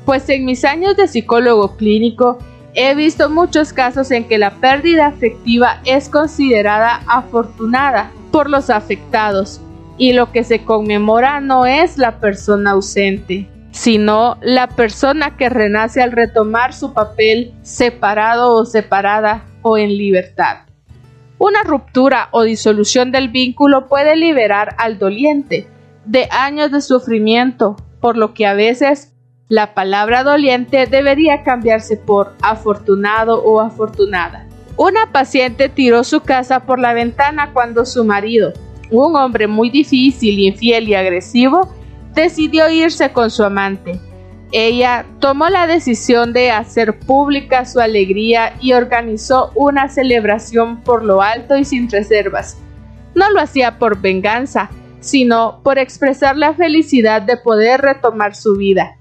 Pues 0.06 0.28
en 0.28 0.44
mis 0.44 0.64
años 0.64 0.96
de 0.96 1.08
psicólogo 1.08 1.76
clínico 1.76 2.38
he 2.74 2.94
visto 2.94 3.28
muchos 3.28 3.72
casos 3.72 4.12
en 4.12 4.28
que 4.28 4.38
la 4.38 4.52
pérdida 4.52 5.08
afectiva 5.08 5.80
es 5.84 6.08
considerada 6.08 7.02
afortunada 7.08 8.12
por 8.30 8.48
los 8.48 8.70
afectados 8.70 9.60
y 9.98 10.12
lo 10.12 10.30
que 10.30 10.44
se 10.44 10.64
conmemora 10.64 11.40
no 11.40 11.66
es 11.66 11.98
la 11.98 12.20
persona 12.20 12.70
ausente, 12.70 13.48
sino 13.72 14.38
la 14.42 14.68
persona 14.68 15.36
que 15.36 15.48
renace 15.48 16.00
al 16.00 16.12
retomar 16.12 16.72
su 16.72 16.92
papel 16.92 17.52
separado 17.62 18.52
o 18.52 18.64
separada 18.64 19.44
o 19.62 19.76
en 19.76 19.98
libertad. 19.98 20.58
Una 21.38 21.64
ruptura 21.64 22.28
o 22.30 22.44
disolución 22.44 23.10
del 23.10 23.28
vínculo 23.28 23.88
puede 23.88 24.14
liberar 24.14 24.76
al 24.78 25.00
doliente 25.00 25.66
de 26.04 26.28
años 26.30 26.70
de 26.70 26.80
sufrimiento, 26.80 27.74
por 28.00 28.16
lo 28.16 28.34
que 28.34 28.46
a 28.46 28.54
veces 28.54 29.15
la 29.48 29.74
palabra 29.74 30.24
doliente 30.24 30.86
debería 30.86 31.44
cambiarse 31.44 31.96
por 31.96 32.34
afortunado 32.42 33.42
o 33.44 33.60
afortunada. 33.60 34.46
Una 34.76 35.12
paciente 35.12 35.68
tiró 35.68 36.02
su 36.02 36.20
casa 36.20 36.60
por 36.60 36.80
la 36.80 36.92
ventana 36.92 37.52
cuando 37.52 37.84
su 37.86 38.04
marido, 38.04 38.52
un 38.90 39.14
hombre 39.16 39.46
muy 39.46 39.70
difícil, 39.70 40.38
infiel 40.40 40.88
y 40.88 40.94
agresivo, 40.94 41.72
decidió 42.14 42.68
irse 42.68 43.12
con 43.12 43.30
su 43.30 43.44
amante. 43.44 44.00
Ella 44.52 45.06
tomó 45.20 45.48
la 45.48 45.66
decisión 45.66 46.32
de 46.32 46.50
hacer 46.50 46.98
pública 46.98 47.64
su 47.64 47.80
alegría 47.80 48.54
y 48.60 48.72
organizó 48.72 49.52
una 49.54 49.88
celebración 49.88 50.82
por 50.82 51.04
lo 51.04 51.22
alto 51.22 51.56
y 51.56 51.64
sin 51.64 51.90
reservas. 51.90 52.58
No 53.14 53.30
lo 53.30 53.40
hacía 53.40 53.78
por 53.78 54.00
venganza, 54.00 54.70
sino 55.00 55.60
por 55.62 55.78
expresar 55.78 56.36
la 56.36 56.52
felicidad 56.54 57.22
de 57.22 57.36
poder 57.36 57.80
retomar 57.80 58.34
su 58.34 58.56
vida. 58.56 58.96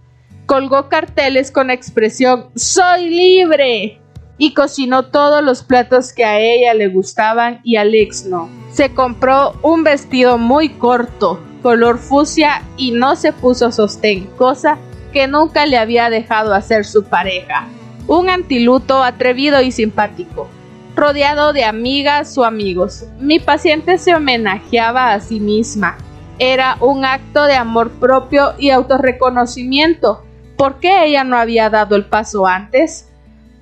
Colgó 0.45 0.89
carteles 0.89 1.51
con 1.51 1.71
expresión 1.71 2.49
¡Soy 2.55 3.09
libre! 3.09 3.99
y 4.37 4.53
cocinó 4.53 5.05
todos 5.05 5.43
los 5.43 5.63
platos 5.63 6.13
que 6.13 6.25
a 6.25 6.39
ella 6.39 6.73
le 6.73 6.87
gustaban 6.87 7.61
y 7.63 7.77
a 7.77 7.81
Alex 7.81 8.25
no. 8.25 8.49
Se 8.71 8.93
compró 8.93 9.53
un 9.61 9.83
vestido 9.83 10.37
muy 10.37 10.69
corto, 10.69 11.39
color 11.63 11.97
fucsia 11.97 12.61
y 12.77 12.91
no 12.91 13.15
se 13.15 13.31
puso 13.31 13.71
sostén, 13.71 14.25
cosa 14.37 14.77
que 15.13 15.27
nunca 15.27 15.65
le 15.65 15.77
había 15.77 16.09
dejado 16.09 16.53
hacer 16.53 16.85
su 16.85 17.05
pareja. 17.05 17.67
Un 18.07 18.29
antiluto 18.29 19.01
atrevido 19.01 19.61
y 19.61 19.71
simpático, 19.71 20.47
rodeado 20.95 21.53
de 21.53 21.63
amigas 21.63 22.37
o 22.37 22.43
amigos. 22.43 23.05
Mi 23.19 23.39
paciente 23.39 23.97
se 23.97 24.13
homenajeaba 24.13 25.13
a 25.13 25.21
sí 25.21 25.39
misma. 25.39 25.97
Era 26.37 26.77
un 26.81 27.05
acto 27.05 27.45
de 27.45 27.55
amor 27.55 27.91
propio 27.91 28.53
y 28.59 28.69
autorreconocimiento. 28.69 30.23
¿Por 30.57 30.79
qué 30.79 31.05
ella 31.05 31.23
no 31.23 31.37
había 31.37 31.69
dado 31.69 31.95
el 31.95 32.05
paso 32.05 32.47
antes? 32.47 33.09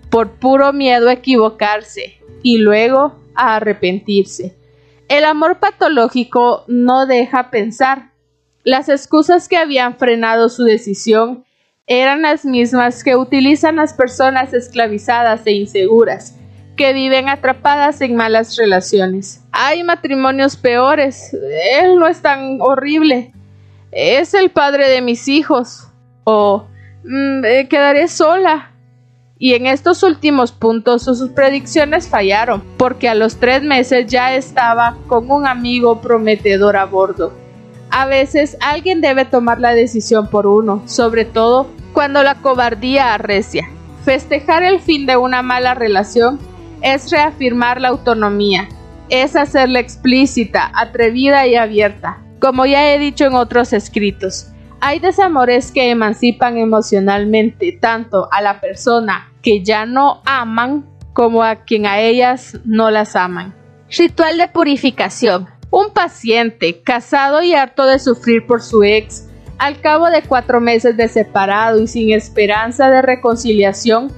Por 0.10 0.32
puro 0.32 0.74
miedo 0.74 1.10
a 1.10 1.14
equivocarse 1.14 2.20
y 2.44 2.58
luego 2.58 3.20
a 3.36 3.56
arrepentirse. 3.56 4.56
El 5.10 5.26
amor 5.26 5.60
patológico 5.60 6.66
no 6.68 7.06
deja 7.06 7.50
pensar. 7.50 8.12
Las 8.64 8.90
excusas 8.90 9.50
que 9.50 9.58
habían 9.58 9.98
frenado 9.98 10.50
su 10.50 10.64
decisión 10.64 11.46
eran 11.88 12.22
las 12.22 12.46
mismas 12.46 13.04
que 13.04 13.16
utilizan 13.16 13.76
las 13.76 13.94
personas 13.94 14.54
esclavizadas 14.54 15.46
e 15.46 15.52
inseguras, 15.52 16.38
que 16.78 16.94
viven 16.94 17.28
atrapadas 17.28 18.00
en 18.02 18.16
malas 18.16 18.56
relaciones. 18.56 19.44
Hay 19.52 19.84
matrimonios 19.84 20.56
peores. 20.56 21.34
Él 21.82 21.98
no 21.98 22.08
es 22.08 22.22
tan 22.22 22.62
horrible. 22.62 23.34
Es 23.92 24.34
el 24.34 24.50
padre 24.50 24.88
de 24.90 25.02
mis 25.02 25.28
hijos. 25.28 25.90
O 26.24 26.68
mm, 27.04 27.46
eh, 27.46 27.68
quedaré 27.70 28.08
sola 28.08 28.74
y 29.44 29.56
en 29.56 29.66
estos 29.66 30.04
últimos 30.04 30.54
puntos 30.54 31.04
sus 31.04 31.30
predicciones 31.30 32.08
fallaron, 32.08 32.64
porque 32.78 33.10
a 33.10 33.16
los 33.16 33.38
tres 33.38 33.62
meses 33.62 34.08
ya 34.08 34.36
estaba 34.36 34.96
con 35.08 35.30
un 35.30 35.46
amigo 35.46 36.00
prometedor 36.00 36.78
a 36.78 36.86
bordo. 36.86 37.34
A 37.90 38.06
veces 38.06 38.58
alguien 38.62 39.02
debe 39.02 39.26
tomar 39.26 39.60
la 39.60 39.74
decisión 39.74 40.30
por 40.30 40.48
uno, 40.48 40.82
sobre 40.86 41.26
todo 41.26 41.68
cuando 41.92 42.24
la 42.24 42.36
cobardía 42.36 43.14
arrecia. 43.14 43.70
Festejar 44.06 44.64
el 44.64 44.80
fin 44.80 45.06
de 45.06 45.18
una 45.18 45.42
mala 45.42 45.74
relación 45.74 46.40
es 46.82 47.12
reafirmar 47.12 47.82
la 47.82 47.90
autonomía, 47.90 48.70
es 49.10 49.36
hacerla 49.36 49.80
explícita, 49.80 50.72
atrevida 50.74 51.48
y 51.48 51.56
abierta, 51.56 52.20
como 52.40 52.66
ya 52.66 52.94
he 52.94 52.98
dicho 52.98 53.26
en 53.26 53.34
otros 53.34 53.74
escritos. 53.74 54.53
Hay 54.86 55.00
desamores 55.00 55.72
que 55.72 55.92
emancipan 55.92 56.58
emocionalmente 56.58 57.72
tanto 57.72 58.28
a 58.34 58.42
la 58.42 58.60
persona 58.60 59.32
que 59.42 59.64
ya 59.64 59.86
no 59.86 60.22
aman 60.26 60.84
como 61.14 61.42
a 61.42 61.64
quien 61.64 61.86
a 61.86 62.02
ellas 62.02 62.60
no 62.66 62.92
las 62.92 63.16
aman. 63.16 63.56
Ritual 63.90 64.38
de 64.38 64.50
purificación. 64.50 65.48
Un 65.70 65.92
paciente 65.92 66.82
casado 66.82 67.42
y 67.42 67.54
harto 67.54 67.86
de 67.86 67.98
sufrir 67.98 68.46
por 68.46 68.62
su 68.62 68.84
ex, 68.84 69.30
al 69.58 69.80
cabo 69.80 70.10
de 70.10 70.22
cuatro 70.22 70.60
meses 70.60 70.98
de 70.98 71.08
separado 71.08 71.80
y 71.80 71.88
sin 71.88 72.12
esperanza 72.12 72.90
de 72.90 73.02
reconciliación, 73.02 74.12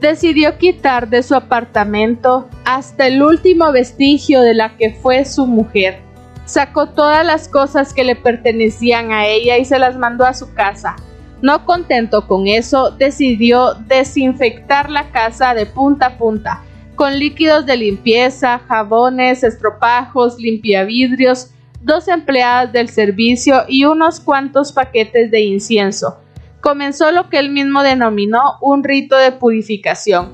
decidió 0.00 0.58
quitar 0.58 1.08
de 1.08 1.22
su 1.22 1.36
apartamento 1.36 2.48
hasta 2.64 3.06
el 3.06 3.22
último 3.22 3.70
vestigio 3.70 4.40
de 4.40 4.54
la 4.54 4.76
que 4.76 4.94
fue 5.00 5.24
su 5.24 5.46
mujer. 5.46 6.07
Sacó 6.48 6.88
todas 6.88 7.26
las 7.26 7.46
cosas 7.46 7.92
que 7.92 8.04
le 8.04 8.16
pertenecían 8.16 9.12
a 9.12 9.26
ella 9.26 9.58
y 9.58 9.66
se 9.66 9.78
las 9.78 9.98
mandó 9.98 10.24
a 10.24 10.32
su 10.32 10.54
casa, 10.54 10.96
No 11.42 11.66
contento 11.66 12.26
con 12.26 12.48
eso, 12.48 12.90
decidió 12.90 13.74
desinfectar 13.74 14.90
la 14.90 15.10
casa 15.10 15.52
de 15.52 15.66
punta 15.66 16.06
a 16.06 16.18
punta, 16.18 16.64
con 16.96 17.18
líquidos 17.18 17.66
de 17.66 17.76
limpieza, 17.76 18.60
jabones, 18.66 19.44
estropajos, 19.44 20.38
limpiavidrios, 20.38 21.50
dos 21.82 22.08
empleadas 22.08 22.72
del 22.72 22.88
servicio 22.88 23.64
y 23.68 23.84
unos 23.84 24.18
cuantos 24.18 24.72
paquetes 24.72 25.30
de 25.30 25.42
incienso. 25.42 26.16
Comenzó 26.62 27.12
lo 27.12 27.28
que 27.28 27.38
él 27.38 27.50
mismo 27.50 27.82
denominó 27.82 28.56
un 28.62 28.82
rito 28.82 29.16
de 29.16 29.32
purificación. 29.32 30.30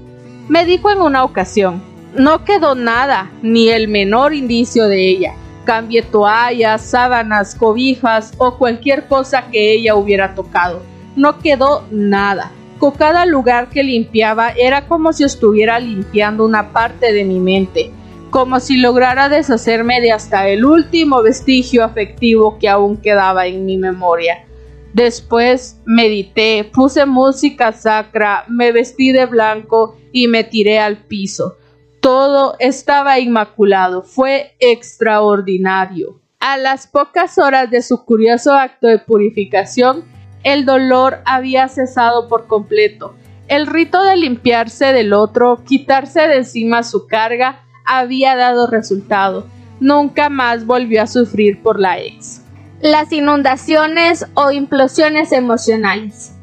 Me 0.48 0.64
dijo 0.64 0.90
en 0.90 1.00
una 1.00 1.24
ocasión, 1.24 1.82
no 2.16 2.44
quedó 2.44 2.76
nada, 2.76 3.32
ni 3.42 3.68
el 3.68 3.88
menor 3.88 4.32
indicio 4.32 4.86
de 4.86 5.08
ella. 5.08 5.34
Cambie 5.64 6.02
toallas, 6.02 6.82
sábanas, 6.82 7.54
cobijas 7.54 8.32
o 8.38 8.56
cualquier 8.58 9.06
cosa 9.08 9.46
que 9.50 9.72
ella 9.72 9.94
hubiera 9.94 10.34
tocado. 10.34 10.82
No 11.16 11.38
quedó 11.38 11.84
nada. 11.90 12.52
Con 12.78 12.92
cada 12.92 13.24
lugar 13.24 13.70
que 13.70 13.82
limpiaba 13.82 14.50
era 14.50 14.86
como 14.86 15.12
si 15.12 15.24
estuviera 15.24 15.78
limpiando 15.78 16.44
una 16.44 16.70
parte 16.72 17.12
de 17.12 17.24
mi 17.24 17.40
mente 17.40 17.90
como 18.34 18.58
si 18.58 18.78
lograra 18.78 19.28
deshacerme 19.28 20.00
de 20.00 20.10
hasta 20.10 20.48
el 20.48 20.64
último 20.64 21.22
vestigio 21.22 21.84
afectivo 21.84 22.58
que 22.58 22.68
aún 22.68 22.96
quedaba 22.96 23.46
en 23.46 23.64
mi 23.64 23.76
memoria. 23.76 24.44
Después 24.92 25.80
medité, 25.84 26.68
puse 26.72 27.06
música 27.06 27.70
sacra, 27.70 28.44
me 28.48 28.72
vestí 28.72 29.12
de 29.12 29.26
blanco 29.26 29.96
y 30.10 30.26
me 30.26 30.42
tiré 30.42 30.80
al 30.80 30.96
piso. 30.96 31.58
Todo 32.04 32.56
estaba 32.58 33.18
inmaculado, 33.18 34.02
fue 34.02 34.56
extraordinario. 34.60 36.20
A 36.38 36.58
las 36.58 36.86
pocas 36.86 37.38
horas 37.38 37.70
de 37.70 37.80
su 37.80 38.04
curioso 38.04 38.52
acto 38.52 38.88
de 38.88 38.98
purificación, 38.98 40.04
el 40.42 40.66
dolor 40.66 41.20
había 41.24 41.66
cesado 41.68 42.28
por 42.28 42.46
completo. 42.46 43.14
El 43.48 43.66
rito 43.66 44.02
de 44.02 44.16
limpiarse 44.16 44.92
del 44.92 45.14
otro, 45.14 45.64
quitarse 45.64 46.28
de 46.28 46.36
encima 46.36 46.82
su 46.82 47.06
carga, 47.06 47.64
había 47.86 48.36
dado 48.36 48.66
resultado. 48.66 49.46
Nunca 49.80 50.28
más 50.28 50.66
volvió 50.66 51.00
a 51.00 51.06
sufrir 51.06 51.62
por 51.62 51.80
la 51.80 51.98
ex. 52.00 52.42
Las 52.82 53.12
inundaciones 53.12 54.26
o 54.34 54.50
implosiones 54.50 55.32
emocionales. 55.32 56.33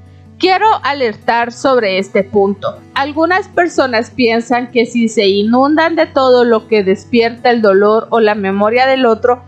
Quiero 0.41 0.65
alertar 0.81 1.51
sobre 1.51 1.99
este 1.99 2.23
punto. 2.23 2.79
Algunas 2.95 3.47
personas 3.47 4.09
piensan 4.09 4.71
que 4.71 4.87
si 4.87 5.07
se 5.07 5.27
inundan 5.27 5.95
de 5.95 6.07
todo 6.07 6.45
lo 6.45 6.67
que 6.67 6.83
despierta 6.83 7.51
el 7.51 7.61
dolor 7.61 8.07
o 8.09 8.19
la 8.19 8.33
memoria 8.33 8.87
del 8.87 9.05
otro, 9.05 9.43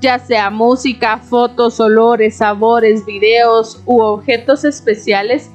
ya 0.00 0.20
sea 0.20 0.50
música, 0.50 1.18
fotos, 1.18 1.80
olores, 1.80 2.36
sabores, 2.36 3.04
videos 3.04 3.82
u 3.86 4.00
objetos 4.00 4.64
especiales, 4.64 5.50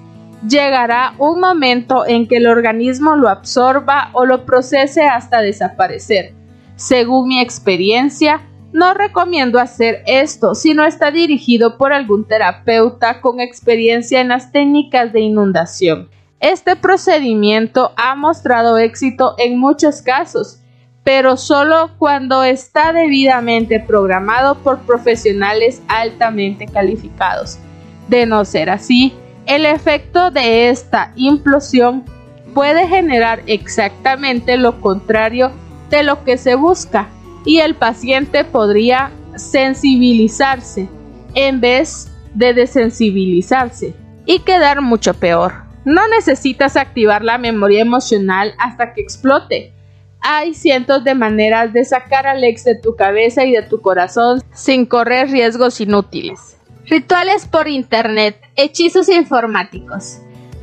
llegará 0.45 1.13
un 1.19 1.39
momento 1.39 2.05
en 2.05 2.27
que 2.27 2.36
el 2.36 2.48
organismo 2.48 3.15
lo 3.15 3.29
absorba 3.29 4.10
o 4.12 4.25
lo 4.25 4.45
procese 4.45 5.03
hasta 5.03 5.39
desaparecer. 5.39 6.33
Según 6.75 7.29
mi 7.29 7.39
experiencia, 7.39 8.41
no 8.73 8.93
recomiendo 8.93 9.59
hacer 9.59 10.03
esto 10.05 10.55
si 10.55 10.73
no 10.73 10.85
está 10.85 11.11
dirigido 11.11 11.77
por 11.77 11.93
algún 11.93 12.25
terapeuta 12.25 13.21
con 13.21 13.39
experiencia 13.39 14.21
en 14.21 14.29
las 14.29 14.51
técnicas 14.51 15.11
de 15.11 15.21
inundación. 15.21 16.09
Este 16.39 16.75
procedimiento 16.75 17.91
ha 17.97 18.15
mostrado 18.15 18.77
éxito 18.77 19.35
en 19.37 19.59
muchos 19.59 20.01
casos, 20.01 20.59
pero 21.03 21.37
solo 21.37 21.91
cuando 21.97 22.43
está 22.43 22.93
debidamente 22.93 23.79
programado 23.79 24.55
por 24.55 24.79
profesionales 24.79 25.81
altamente 25.87 26.65
calificados. 26.65 27.59
De 28.07 28.25
no 28.25 28.45
ser 28.45 28.69
así, 28.69 29.13
el 29.45 29.65
efecto 29.65 30.31
de 30.31 30.69
esta 30.69 31.11
implosión 31.15 32.05
puede 32.53 32.87
generar 32.87 33.41
exactamente 33.47 34.57
lo 34.57 34.81
contrario 34.81 35.51
de 35.89 36.03
lo 36.03 36.23
que 36.23 36.37
se 36.37 36.55
busca 36.55 37.10
y 37.45 37.60
el 37.60 37.75
paciente 37.75 38.43
podría 38.43 39.12
sensibilizarse 39.36 40.89
en 41.34 41.62
vez 41.62 42.12
de 42.34 42.54
desensibilizarse 42.54 43.93
y 44.25 44.39
quedar 44.39 44.82
mucho 44.82 45.13
peor. 45.13 45.54
No 45.84 46.08
necesitas 46.08 46.77
activar 46.77 47.23
la 47.23 47.38
memoria 47.38 47.82
emocional 47.82 48.54
hasta 48.60 48.93
que 48.93 49.01
explote. 49.01 49.73
Hay 50.21 50.54
cientos 50.54 51.04
de 51.04 51.15
maneras 51.15 51.73
de 51.73 51.84
sacar 51.84 52.27
al 52.27 52.43
ex 52.43 52.63
de 52.63 52.75
tu 52.75 52.95
cabeza 52.95 53.43
y 53.45 53.54
de 53.54 53.63
tu 53.63 53.82
corazón 53.82 54.43
sin 54.54 54.86
correr 54.86 55.30
riesgos 55.30 55.82
inútiles. 55.82 56.58
Rituales 56.86 57.47
por 57.47 57.67
Internet, 57.67 58.39
hechizos 58.56 59.10
informáticos. 59.10 60.19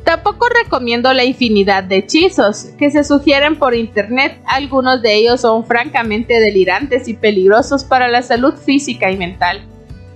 Tampoco 0.08 0.48
recomiendo 0.48 1.12
la 1.12 1.26
infinidad 1.26 1.84
de 1.84 1.98
hechizos 1.98 2.70
que 2.78 2.90
se 2.90 3.04
sugieren 3.04 3.58
por 3.58 3.74
Internet. 3.74 4.40
Algunos 4.46 5.02
de 5.02 5.14
ellos 5.14 5.42
son 5.42 5.66
francamente 5.66 6.40
delirantes 6.40 7.08
y 7.08 7.12
peligrosos 7.12 7.84
para 7.84 8.08
la 8.08 8.22
salud 8.22 8.54
física 8.54 9.10
y 9.10 9.18
mental. 9.18 9.60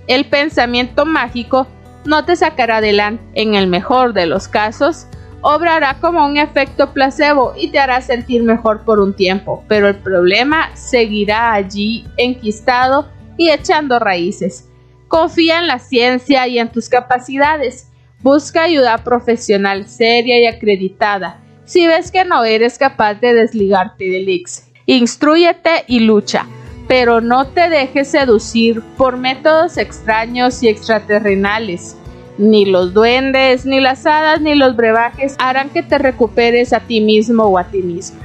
El 0.07 0.25
pensamiento 0.25 1.05
mágico 1.05 1.67
no 2.05 2.25
te 2.25 2.35
sacará 2.35 2.77
adelante. 2.77 3.23
En 3.35 3.53
el 3.53 3.67
mejor 3.67 4.13
de 4.13 4.25
los 4.25 4.47
casos, 4.47 5.05
obrará 5.41 5.99
como 6.01 6.25
un 6.25 6.37
efecto 6.37 6.91
placebo 6.91 7.53
y 7.55 7.67
te 7.67 7.77
hará 7.77 8.01
sentir 8.01 8.41
mejor 8.41 8.85
por 8.85 8.99
un 8.99 9.13
tiempo, 9.13 9.63
pero 9.67 9.87
el 9.87 9.97
problema 9.97 10.75
seguirá 10.75 11.53
allí 11.53 12.07
enquistado 12.17 13.09
y 13.37 13.51
echando 13.51 13.99
raíces. 13.99 14.67
Confía 15.07 15.59
en 15.59 15.67
la 15.67 15.77
ciencia 15.77 16.47
y 16.47 16.57
en 16.57 16.71
tus 16.71 16.89
capacidades. 16.89 17.92
Busca 18.23 18.63
ayuda 18.63 19.03
profesional 19.03 19.85
seria 19.85 20.39
y 20.39 20.45
acreditada. 20.45 21.41
Si 21.65 21.85
ves 21.85 22.09
que 22.09 22.23
no 22.23 22.45
eres 22.45 22.77
capaz 22.77 23.15
de 23.15 23.33
desligarte 23.33 24.05
del 24.05 24.29
ex, 24.29 24.69
instruyete 24.85 25.83
y 25.87 25.99
lucha, 25.99 26.47
pero 26.87 27.19
no 27.19 27.47
te 27.47 27.67
dejes 27.67 28.07
seducir 28.07 28.81
por 28.97 29.17
métodos 29.17 29.77
extraños 29.77 30.63
y 30.63 30.69
extraterrenales. 30.69 31.97
Ni 32.37 32.65
los 32.65 32.93
duendes, 32.93 33.65
ni 33.65 33.81
las 33.81 34.05
hadas, 34.05 34.39
ni 34.39 34.55
los 34.55 34.77
brebajes 34.77 35.35
harán 35.37 35.69
que 35.69 35.83
te 35.83 35.97
recuperes 35.97 36.71
a 36.71 36.79
ti 36.79 37.01
mismo 37.01 37.43
o 37.43 37.57
a 37.57 37.65
ti 37.65 37.81
misma. 37.81 38.19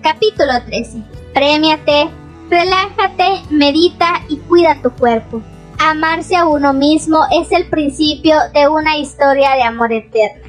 Capítulo 0.00 0.52
13. 0.64 1.02
Premiate, 1.34 2.08
Relájate, 2.48 3.42
medita 3.50 4.22
y 4.30 4.38
cuida 4.38 4.80
tu 4.80 4.90
cuerpo. 4.92 5.42
Amarse 5.80 6.34
a 6.34 6.46
uno 6.46 6.72
mismo 6.72 7.20
es 7.30 7.52
el 7.52 7.68
principio 7.70 8.34
de 8.52 8.68
una 8.68 8.98
historia 8.98 9.54
de 9.54 9.62
amor 9.62 9.92
eterna. 9.92 10.42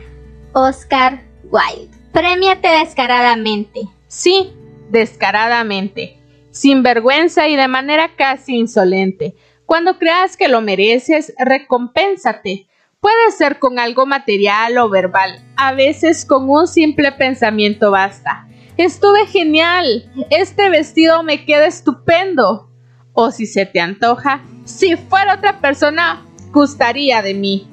Oscar 0.53 1.21
Wilde. 1.43 1.95
Premiate 2.11 2.67
descaradamente. 2.67 3.81
Sí, 4.07 4.51
descaradamente. 4.89 6.17
Sin 6.49 6.81
vergüenza 6.81 7.47
y 7.47 7.55
de 7.55 7.67
manera 7.67 8.15
casi 8.15 8.57
insolente. 8.57 9.35
Cuando 9.67 9.99
creas 9.99 10.35
que 10.35 10.47
lo 10.47 10.61
mereces, 10.61 11.31
recompénsate. 11.37 12.67
Puede 12.99 13.31
ser 13.31 13.59
con 13.59 13.77
algo 13.77 14.07
material 14.07 14.79
o 14.79 14.89
verbal. 14.89 15.45
A 15.57 15.73
veces 15.73 16.25
con 16.25 16.49
un 16.49 16.67
simple 16.67 17.11
pensamiento 17.11 17.91
basta. 17.91 18.47
Estuve 18.77 19.27
genial. 19.27 20.11
Este 20.31 20.69
vestido 20.69 21.21
me 21.21 21.45
queda 21.45 21.67
estupendo. 21.67 22.71
O 23.13 23.31
si 23.31 23.45
se 23.45 23.65
te 23.65 23.79
antoja, 23.79 24.41
si 24.69 24.95
fuera 24.95 25.34
otra 25.34 25.60
persona, 25.60 26.21
gustaría 26.53 27.23
de 27.23 27.34
mí. 27.34 27.67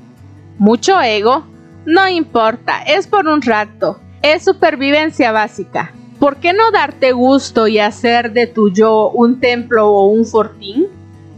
Mucho 0.59 1.01
ego. 1.01 1.45
No 1.85 2.09
importa, 2.09 2.83
es 2.83 3.07
por 3.07 3.29
un 3.29 3.43
rato. 3.43 4.01
Es 4.23 4.45
supervivencia 4.45 5.31
básica. 5.31 5.93
¿Por 6.19 6.39
qué 6.39 6.55
no 6.55 6.71
darte 6.73 7.13
gusto 7.13 7.69
y 7.69 7.79
hacer 7.79 8.33
de 8.33 8.47
tu 8.47 8.73
yo 8.73 9.11
un 9.11 9.39
templo 9.41 9.89
o 9.89 10.07
un 10.07 10.25
fortín? 10.25 10.87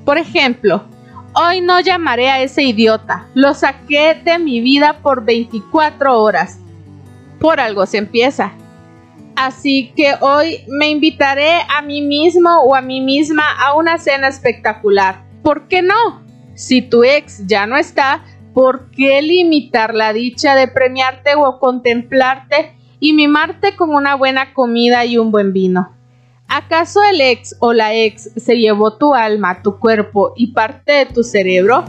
Por 0.05 0.17
ejemplo, 0.17 0.85
hoy 1.35 1.61
no 1.61 1.81
llamaré 1.81 2.31
a 2.31 2.41
ese 2.41 2.63
idiota. 2.63 3.27
Lo 3.35 3.53
saqué 3.53 4.15
de 4.15 4.39
mi 4.39 4.61
vida 4.61 5.01
por 5.03 5.25
24 5.25 6.23
horas. 6.23 6.61
Por 7.41 7.59
algo 7.59 7.85
se 7.85 7.99
empieza. 7.99 8.53
Así 9.35 9.93
que 9.97 10.15
hoy 10.21 10.65
me 10.69 10.89
invitaré 10.89 11.61
a 11.69 11.83
mí 11.83 12.01
mismo 12.01 12.63
o 12.63 12.75
a 12.77 12.81
mí 12.81 13.01
misma 13.01 13.45
a 13.61 13.75
una 13.75 13.99
cena 13.99 14.29
espectacular. 14.29 15.28
¿Por 15.49 15.67
qué 15.67 15.81
no? 15.81 16.27
Si 16.57 16.83
tu 16.83 17.05
ex 17.05 17.47
ya 17.47 17.67
no 17.67 17.79
está, 17.79 18.23
¿por 18.53 18.91
qué 18.91 19.23
limitar 19.23 19.95
la 19.95 20.13
dicha 20.13 20.55
de 20.55 20.69
premiarte 20.69 21.37
o 21.37 21.59
contemplarte 21.59 22.77
y 23.01 23.15
mimarte 23.15 23.75
con 23.75 23.95
una 23.95 24.15
buena 24.15 24.53
comida 24.53 25.07
y 25.07 25.17
un 25.17 25.31
buen 25.31 25.55
vino? 25.55 25.97
¿Acaso 26.49 27.01
el 27.03 27.23
ex 27.23 27.57
o 27.61 27.73
la 27.73 27.95
ex 27.95 28.31
se 28.37 28.59
llevó 28.59 28.99
tu 28.99 29.15
alma, 29.15 29.63
tu 29.63 29.79
cuerpo 29.79 30.35
y 30.37 30.49
parte 30.49 30.93
de 30.93 31.07
tu 31.07 31.23
cerebro? 31.23 31.87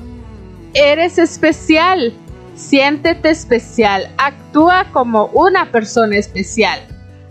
Eres 0.73 1.17
especial. 1.17 2.13
Siéntete 2.55 3.29
especial. 3.29 4.09
Actúa 4.17 4.85
como 4.93 5.25
una 5.33 5.69
persona 5.69 6.15
especial. 6.15 6.79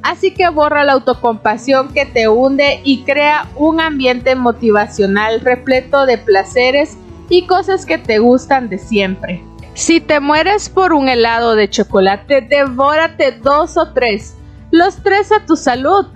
Así 0.08 0.30
que 0.30 0.48
borra 0.48 0.84
la 0.84 0.94
autocompasión 0.94 1.92
que 1.92 2.06
te 2.06 2.28
hunde 2.28 2.80
y 2.82 3.04
crea 3.04 3.46
un 3.56 3.78
ambiente 3.78 4.36
motivacional 4.36 5.42
repleto 5.42 6.06
de 6.06 6.16
placeres 6.16 6.96
y 7.28 7.46
cosas 7.46 7.84
que 7.84 7.98
te 7.98 8.18
gustan 8.18 8.70
de 8.70 8.78
siempre. 8.78 9.44
Si 9.74 10.00
te 10.00 10.18
mueres 10.18 10.70
por 10.70 10.94
un 10.94 11.10
helado 11.10 11.56
de 11.56 11.68
chocolate, 11.68 12.40
devórate 12.40 13.32
dos 13.32 13.76
o 13.76 13.92
tres. 13.92 14.34
Los 14.70 15.02
tres 15.02 15.30
a 15.30 15.44
tu 15.44 15.56
salud. 15.56 16.06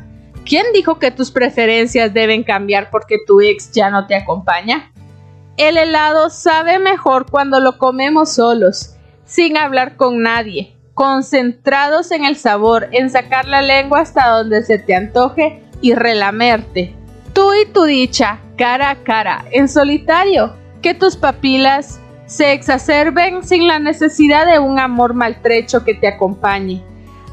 ¿Quién 0.47 0.65
dijo 0.73 0.99
que 0.99 1.11
tus 1.11 1.31
preferencias 1.31 2.15
deben 2.15 2.45
cambiar 2.45 2.89
porque 2.89 3.19
tu 3.27 3.43
ex 3.43 3.73
ya 3.73 3.91
no 3.91 4.07
te 4.07 4.15
acompaña? 4.15 4.91
El 5.59 5.77
helado 5.77 6.31
sabe 6.31 6.79
mejor 6.79 7.31
cuando 7.31 7.61
lo 7.61 7.77
comemos 7.77 8.33
solos, 8.33 8.97
sin 9.27 9.59
hablar 9.59 9.97
con 9.97 10.23
nadie, 10.23 10.79
concentrados 10.95 12.11
en 12.11 12.25
el 12.25 12.37
sabor, 12.37 12.89
en 12.93 13.11
sacar 13.11 13.47
la 13.47 13.63
lengua 13.63 14.01
hasta 14.01 14.29
donde 14.29 14.63
se 14.63 14.79
te 14.79 14.95
antoje 14.95 15.63
y 15.81 15.95
relamerte. 15.95 16.95
Tú 17.33 17.53
y 17.55 17.67
tu 17.67 17.85
dicha, 17.85 18.41
cara 18.57 18.91
a 18.91 18.97
cara, 18.97 19.45
en 19.51 19.69
solitario, 19.69 20.55
que 20.83 20.95
tus 20.95 21.17
papilas 21.17 22.01
se 22.27 22.53
exacerben 22.53 23.45
sin 23.45 23.67
la 23.67 23.79
necesidad 23.79 24.47
de 24.47 24.59
un 24.59 24.79
amor 24.79 25.15
maltrecho 25.15 25.85
que 25.85 25.95
te 25.95 26.09
acompañe. 26.09 26.83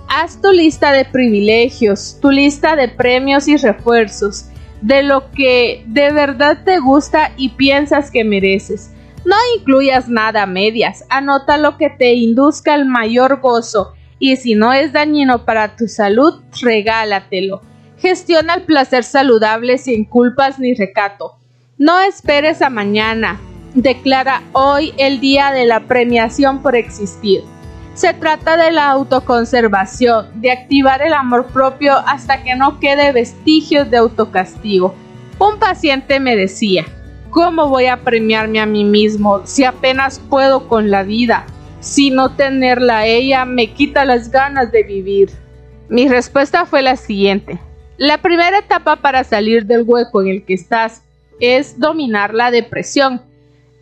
Haz 0.07 0.41
tu 0.41 0.51
lista 0.51 0.91
de 0.91 1.05
privilegios, 1.05 2.17
tu 2.21 2.31
lista 2.31 2.75
de 2.75 2.87
premios 2.87 3.47
y 3.47 3.57
refuerzos, 3.57 4.45
de 4.81 5.03
lo 5.03 5.29
que 5.31 5.83
de 5.87 6.11
verdad 6.11 6.63
te 6.63 6.79
gusta 6.79 7.31
y 7.37 7.49
piensas 7.49 8.09
que 8.09 8.23
mereces. 8.23 8.91
No 9.25 9.35
incluyas 9.57 10.07
nada 10.07 10.43
a 10.43 10.47
medias, 10.47 11.03
anota 11.09 11.57
lo 11.57 11.77
que 11.77 11.89
te 11.89 12.13
induzca 12.13 12.75
el 12.75 12.85
mayor 12.85 13.41
gozo 13.41 13.93
y 14.19 14.35
si 14.35 14.55
no 14.55 14.73
es 14.73 14.91
dañino 14.93 15.45
para 15.45 15.75
tu 15.75 15.87
salud, 15.87 16.41
regálatelo. 16.61 17.61
Gestiona 17.97 18.55
el 18.55 18.63
placer 18.63 19.03
saludable 19.03 19.77
sin 19.77 20.05
culpas 20.05 20.59
ni 20.59 20.73
recato. 20.73 21.35
No 21.77 21.99
esperes 21.99 22.61
a 22.61 22.69
mañana. 22.69 23.39
Declara 23.73 24.41
hoy 24.53 24.93
el 24.97 25.19
día 25.19 25.51
de 25.51 25.65
la 25.65 25.81
premiación 25.81 26.61
por 26.61 26.75
existir. 26.75 27.41
Se 27.93 28.13
trata 28.13 28.57
de 28.57 28.71
la 28.71 28.89
autoconservación, 28.89 30.41
de 30.41 30.51
activar 30.51 31.01
el 31.01 31.13
amor 31.13 31.47
propio 31.47 31.97
hasta 31.97 32.43
que 32.43 32.55
no 32.55 32.79
quede 32.79 33.11
vestigios 33.11 33.89
de 33.91 33.97
autocastigo. 33.97 34.95
Un 35.37 35.59
paciente 35.59 36.19
me 36.19 36.35
decía, 36.35 36.85
¿cómo 37.29 37.69
voy 37.69 37.85
a 37.85 38.03
premiarme 38.03 38.59
a 38.59 38.65
mí 38.65 38.83
mismo 38.83 39.45
si 39.45 39.63
apenas 39.63 40.19
puedo 40.29 40.67
con 40.67 40.89
la 40.89 41.03
vida? 41.03 41.45
Si 41.79 42.09
no 42.09 42.35
tenerla 42.35 43.05
ella 43.05 43.45
me 43.45 43.73
quita 43.73 44.05
las 44.05 44.31
ganas 44.31 44.71
de 44.71 44.83
vivir. 44.83 45.29
Mi 45.87 46.07
respuesta 46.07 46.65
fue 46.65 46.81
la 46.81 46.95
siguiente. 46.95 47.59
La 47.97 48.19
primera 48.19 48.59
etapa 48.59 48.97
para 48.97 49.23
salir 49.23 49.65
del 49.65 49.83
hueco 49.85 50.21
en 50.21 50.29
el 50.29 50.45
que 50.45 50.53
estás 50.53 51.03
es 51.39 51.79
dominar 51.79 52.33
la 52.33 52.51
depresión. 52.51 53.21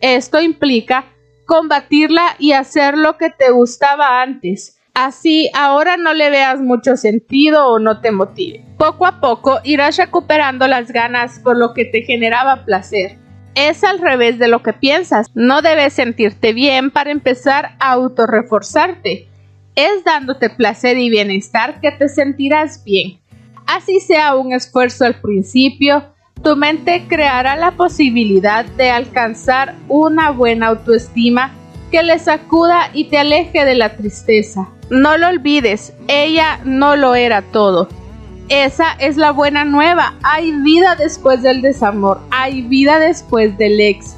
Esto 0.00 0.40
implica 0.40 1.06
combatirla 1.46 2.36
y 2.38 2.52
hacer 2.52 2.96
lo 2.96 3.16
que 3.16 3.30
te 3.30 3.50
gustaba 3.50 4.22
antes. 4.22 4.78
Así 4.94 5.50
ahora 5.54 5.96
no 5.96 6.12
le 6.12 6.30
veas 6.30 6.60
mucho 6.60 6.96
sentido 6.96 7.68
o 7.68 7.78
no 7.78 8.00
te 8.00 8.10
motive. 8.10 8.64
Poco 8.76 9.06
a 9.06 9.20
poco 9.20 9.60
irás 9.62 9.96
recuperando 9.96 10.66
las 10.66 10.90
ganas 10.90 11.38
por 11.38 11.56
lo 11.56 11.72
que 11.72 11.84
te 11.84 12.02
generaba 12.02 12.64
placer. 12.64 13.16
Es 13.54 13.84
al 13.84 13.98
revés 13.98 14.38
de 14.38 14.48
lo 14.48 14.62
que 14.62 14.72
piensas. 14.72 15.26
No 15.34 15.62
debes 15.62 15.92
sentirte 15.92 16.52
bien 16.52 16.90
para 16.90 17.10
empezar 17.10 17.76
a 17.80 17.92
autorreforzarte. 17.92 19.28
Es 19.74 20.04
dándote 20.04 20.50
placer 20.50 20.98
y 20.98 21.10
bienestar 21.10 21.80
que 21.80 21.92
te 21.92 22.08
sentirás 22.08 22.84
bien 22.84 23.18
así 23.68 24.00
sea 24.00 24.34
un 24.34 24.52
esfuerzo 24.52 25.04
al 25.04 25.20
principio, 25.20 26.02
tu 26.42 26.56
mente 26.56 27.04
creará 27.06 27.54
la 27.56 27.72
posibilidad 27.72 28.64
de 28.64 28.90
alcanzar 28.90 29.74
una 29.88 30.30
buena 30.30 30.68
autoestima 30.68 31.52
que 31.90 32.02
le 32.02 32.18
sacuda 32.18 32.90
y 32.94 33.04
te 33.04 33.18
aleje 33.18 33.64
de 33.64 33.74
la 33.74 33.96
tristeza. 33.96 34.68
No 34.90 35.18
lo 35.18 35.28
olvides, 35.28 35.92
ella 36.08 36.60
no 36.64 36.96
lo 36.96 37.14
era 37.14 37.42
todo. 37.42 37.88
Esa 38.48 38.92
es 38.98 39.18
la 39.18 39.32
buena 39.32 39.66
nueva. 39.66 40.14
Hay 40.22 40.52
vida 40.52 40.96
después 40.96 41.42
del 41.42 41.60
desamor, 41.60 42.18
hay 42.30 42.62
vida 42.62 42.98
después 42.98 43.58
del 43.58 43.78
ex. 43.78 44.16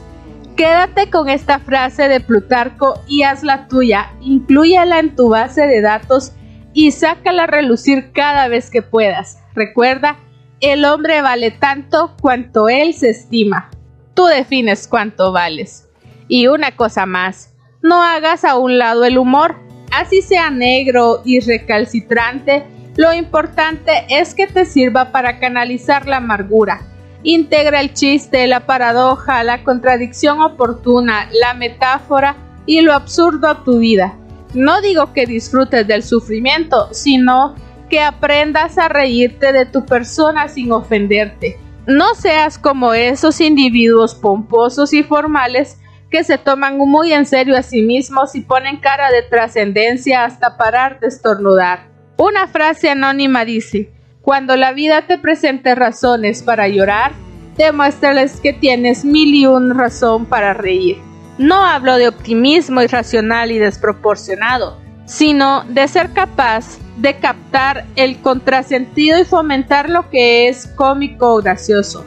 Quédate 0.57 1.11
con 1.11 1.29
esta 1.29 1.59
frase 1.59 2.07
de 2.07 2.21
Plutarco 2.21 3.01
y 3.09 3.25
hazla 3.25 3.67
tuya. 3.67 4.13
Inclúyela 4.21 5.01
en 5.01 5.17
tu 5.17 5.31
base 5.31 5.67
de 5.67 5.81
datos 5.81 6.33
y 6.73 6.93
sácala 6.93 7.45
a 7.45 7.47
relucir 7.49 8.13
cada 8.13 8.47
vez 8.47 8.71
que 8.71 8.83
puedas. 8.83 9.43
Recuerda, 9.57 10.17
el 10.61 10.85
hombre 10.85 11.23
vale 11.23 11.51
tanto 11.51 12.15
cuanto 12.21 12.69
él 12.69 12.95
se 12.95 13.11
estima. 13.11 13.71
Tú 14.15 14.27
defines 14.27 14.87
cuánto 14.87 15.33
vales. 15.33 15.89
Y 16.29 16.47
una 16.47 16.77
cosa 16.77 17.05
más, 17.05 17.53
no 17.83 18.01
hagas 18.01 18.45
a 18.45 18.57
un 18.59 18.79
lado 18.79 19.05
el 19.05 19.19
humor. 19.19 19.57
Así 19.91 20.23
sea 20.23 20.51
negro 20.51 21.23
y 21.25 21.41
recalcitrante, 21.41 22.65
lo 22.97 23.13
importante 23.13 24.05
es 24.09 24.35
que 24.35 24.47
te 24.47 24.65
sirva 24.65 25.13
para 25.13 25.39
canalizar 25.39 26.07
la 26.07 26.19
amargura. 26.19 26.83
Integra 27.23 27.81
el 27.81 27.93
chiste, 27.93 28.47
la 28.47 28.61
paradoja, 28.61 29.45
la 29.45 29.63
contradicción 29.63 30.41
oportuna, 30.41 31.29
la 31.33 31.55
metáfora 31.55 32.37
y 32.67 32.81
lo 32.81 32.93
absurdo 32.93 33.49
a 33.49 33.63
tu 33.63 33.79
vida. 33.79 34.17
No 34.55 34.81
digo 34.81 35.13
que 35.13 35.27
disfrutes 35.27 35.87
del 35.87 36.03
sufrimiento, 36.03 36.89
sino 36.93 37.55
que 37.89 38.01
aprendas 38.01 38.79
a 38.79 38.89
reírte 38.89 39.53
de 39.53 39.67
tu 39.67 39.85
persona 39.85 40.49
sin 40.49 40.73
ofenderte. 40.73 41.59
No 41.87 42.15
seas 42.15 42.59
como 42.59 42.95
esos 42.95 43.41
individuos 43.41 44.15
pomposos 44.15 44.93
y 44.93 45.03
formales 45.03 45.79
que 46.11 46.25
se 46.25 46.39
toman 46.39 46.79
muy 46.79 47.13
en 47.13 47.27
serio 47.27 47.57
a 47.57 47.63
sí 47.63 47.83
mismos 47.83 48.35
y 48.35 48.41
ponen 48.41 48.79
cara 48.79 49.11
de 49.11 49.23
trascendencia 49.23 50.25
hasta 50.25 50.57
parar 50.57 50.99
de 51.01 51.09
estornudar. 51.09 51.90
Una 52.23 52.47
frase 52.49 52.91
anónima 52.91 53.47
dice, 53.47 53.89
cuando 54.21 54.55
la 54.55 54.75
vida 54.75 55.07
te 55.07 55.17
presente 55.17 55.75
razones 55.75 56.43
para 56.43 56.69
llorar, 56.69 57.13
demuéstrales 57.57 58.41
que 58.41 58.53
tienes 58.53 59.07
mil 59.07 59.35
y 59.35 59.47
un 59.47 59.75
razón 59.75 60.27
para 60.27 60.53
reír. 60.53 60.99
No 61.39 61.65
hablo 61.65 61.97
de 61.97 62.09
optimismo 62.09 62.83
irracional 62.83 63.53
y 63.53 63.59
desproporcionado, 63.59 64.77
sino 65.07 65.65
de 65.71 65.89
ser 65.89 66.13
capaz 66.13 66.77
de 66.99 67.17
captar 67.17 67.87
el 67.97 68.21
contrasentido 68.21 69.19
y 69.19 69.25
fomentar 69.25 69.89
lo 69.89 70.11
que 70.11 70.49
es 70.49 70.67
cómico 70.67 71.37
o 71.37 71.41
gracioso. 71.41 72.05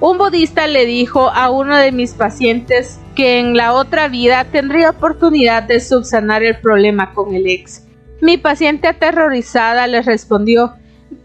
Un 0.00 0.18
budista 0.18 0.66
le 0.66 0.86
dijo 0.86 1.30
a 1.30 1.50
uno 1.50 1.76
de 1.76 1.92
mis 1.92 2.14
pacientes 2.14 2.98
que 3.14 3.38
en 3.38 3.56
la 3.56 3.74
otra 3.74 4.08
vida 4.08 4.42
tendría 4.42 4.90
oportunidad 4.90 5.62
de 5.62 5.78
subsanar 5.78 6.42
el 6.42 6.58
problema 6.58 7.14
con 7.14 7.32
el 7.32 7.46
ex. 7.46 7.81
Mi 8.22 8.38
paciente 8.38 8.86
aterrorizada 8.86 9.88
le 9.88 10.00
respondió 10.00 10.74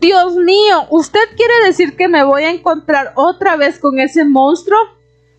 Dios 0.02 0.36
mío, 0.36 0.88
¿usted 0.90 1.20
quiere 1.36 1.54
decir 1.68 1.96
que 1.96 2.08
me 2.08 2.24
voy 2.24 2.42
a 2.42 2.50
encontrar 2.50 3.14
otra 3.14 3.56
vez 3.56 3.78
con 3.78 4.00
ese 4.00 4.26
monstruo? 4.26 4.80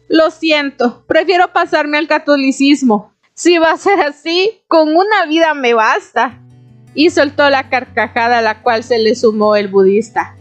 Lo 0.08 0.30
siento, 0.30 1.04
prefiero 1.08 1.52
pasarme 1.52 1.98
al 1.98 2.06
catolicismo. 2.06 3.12
Si 3.34 3.58
va 3.58 3.72
a 3.72 3.76
ser 3.76 3.98
así, 4.00 4.62
con 4.68 4.90
una 4.90 5.26
vida 5.26 5.52
me 5.54 5.74
basta 5.74 6.38
y 6.94 7.10
soltó 7.10 7.50
la 7.50 7.68
carcajada 7.68 8.38
a 8.38 8.42
la 8.42 8.62
cual 8.62 8.84
se 8.84 9.00
le 9.00 9.16
sumó 9.16 9.56
el 9.56 9.66
budista. 9.66 10.36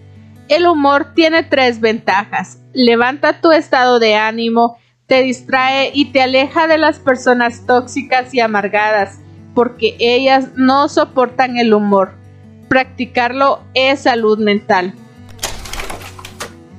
El 0.49 0.67
humor 0.67 1.15
tiene 1.15 1.41
tres 1.41 1.80
ventajas. 1.80 2.60
Levanta 2.73 3.41
tu 3.41 3.51
estado 3.51 3.97
de 3.97 4.13
ánimo, 4.13 4.77
te 5.08 5.23
distrae 5.23 5.89
y 5.95 6.12
te 6.12 6.21
aleja 6.21 6.67
de 6.67 6.77
las 6.77 6.99
personas 6.99 7.65
tóxicas 7.65 8.36
y 8.36 8.39
amargadas, 8.39 9.17
porque 9.58 9.96
ellas 9.98 10.50
no 10.56 10.88
soportan 10.88 11.58
el 11.58 11.74
humor. 11.74 12.12
Practicarlo 12.70 13.63
es 13.74 14.02
salud 14.02 14.38
mental. 14.38 14.93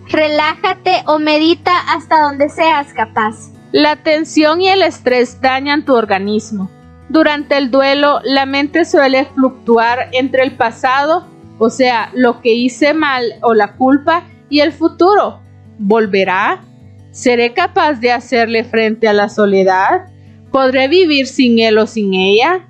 Relájate 0.08 1.02
o 1.06 1.18
medita 1.18 1.72
hasta 1.92 2.20
donde 2.20 2.48
seas 2.48 2.92
capaz. 2.94 3.50
La 3.72 3.96
tensión 3.96 4.60
y 4.60 4.68
el 4.68 4.82
estrés 4.82 5.40
dañan 5.40 5.84
tu 5.84 5.92
organismo. 5.96 6.70
Durante 7.08 7.58
el 7.58 7.72
duelo, 7.72 8.20
la 8.22 8.46
mente 8.46 8.84
suele 8.84 9.24
fluctuar 9.24 10.10
entre 10.12 10.44
el 10.44 10.52
pasado, 10.52 11.26
o 11.58 11.70
sea, 11.70 12.12
lo 12.14 12.40
que 12.40 12.52
hice 12.52 12.94
mal 12.94 13.24
o 13.42 13.54
la 13.54 13.72
culpa, 13.72 14.22
y 14.50 14.60
el 14.60 14.70
futuro. 14.70 15.40
¿Volverá? 15.80 16.60
¿Seré 17.10 17.54
capaz 17.54 17.94
de 17.94 18.12
hacerle 18.12 18.62
frente 18.62 19.08
a 19.08 19.12
la 19.12 19.28
soledad? 19.28 20.02
¿Podré 20.50 20.88
vivir 20.88 21.26
sin 21.26 21.58
él 21.58 21.78
o 21.78 21.86
sin 21.86 22.14
ella? 22.14 22.68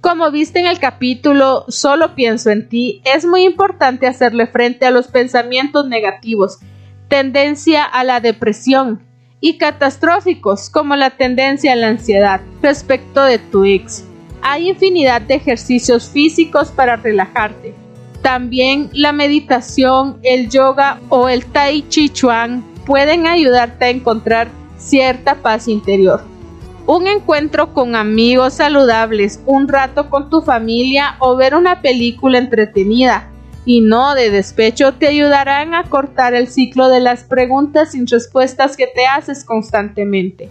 Como 0.00 0.30
viste 0.30 0.58
en 0.58 0.66
el 0.66 0.78
capítulo 0.78 1.66
Solo 1.68 2.14
pienso 2.14 2.50
en 2.50 2.68
ti, 2.68 3.02
es 3.04 3.26
muy 3.26 3.44
importante 3.44 4.06
hacerle 4.06 4.46
frente 4.46 4.86
a 4.86 4.90
los 4.90 5.08
pensamientos 5.08 5.86
negativos, 5.86 6.58
tendencia 7.08 7.84
a 7.84 8.04
la 8.04 8.20
depresión, 8.20 9.02
y 9.40 9.58
catastróficos 9.58 10.70
como 10.70 10.96
la 10.96 11.10
tendencia 11.10 11.72
a 11.72 11.76
la 11.76 11.88
ansiedad 11.88 12.40
respecto 12.62 13.22
de 13.24 13.38
tu 13.38 13.64
ex. 13.64 14.04
Hay 14.42 14.70
infinidad 14.70 15.20
de 15.20 15.34
ejercicios 15.34 16.08
físicos 16.08 16.70
para 16.70 16.96
relajarte. 16.96 17.74
También 18.22 18.90
la 18.92 19.12
meditación, 19.12 20.18
el 20.22 20.48
yoga 20.50 21.00
o 21.08 21.28
el 21.28 21.44
tai 21.46 21.82
chi 21.88 22.08
chuan 22.08 22.64
pueden 22.86 23.26
ayudarte 23.26 23.86
a 23.86 23.90
encontrar 23.90 24.48
cierta 24.78 25.36
paz 25.36 25.68
interior. 25.68 26.29
Un 26.92 27.06
encuentro 27.06 27.72
con 27.72 27.94
amigos 27.94 28.54
saludables, 28.54 29.40
un 29.46 29.68
rato 29.68 30.10
con 30.10 30.28
tu 30.28 30.42
familia 30.42 31.14
o 31.20 31.36
ver 31.36 31.54
una 31.54 31.82
película 31.82 32.38
entretenida 32.38 33.28
y 33.64 33.80
no 33.80 34.16
de 34.16 34.32
despecho 34.32 34.94
te 34.94 35.06
ayudarán 35.06 35.72
a 35.72 35.84
cortar 35.84 36.34
el 36.34 36.48
ciclo 36.48 36.88
de 36.88 36.98
las 36.98 37.22
preguntas 37.22 37.92
sin 37.92 38.08
respuestas 38.08 38.76
que 38.76 38.88
te 38.88 39.06
haces 39.06 39.44
constantemente. 39.44 40.50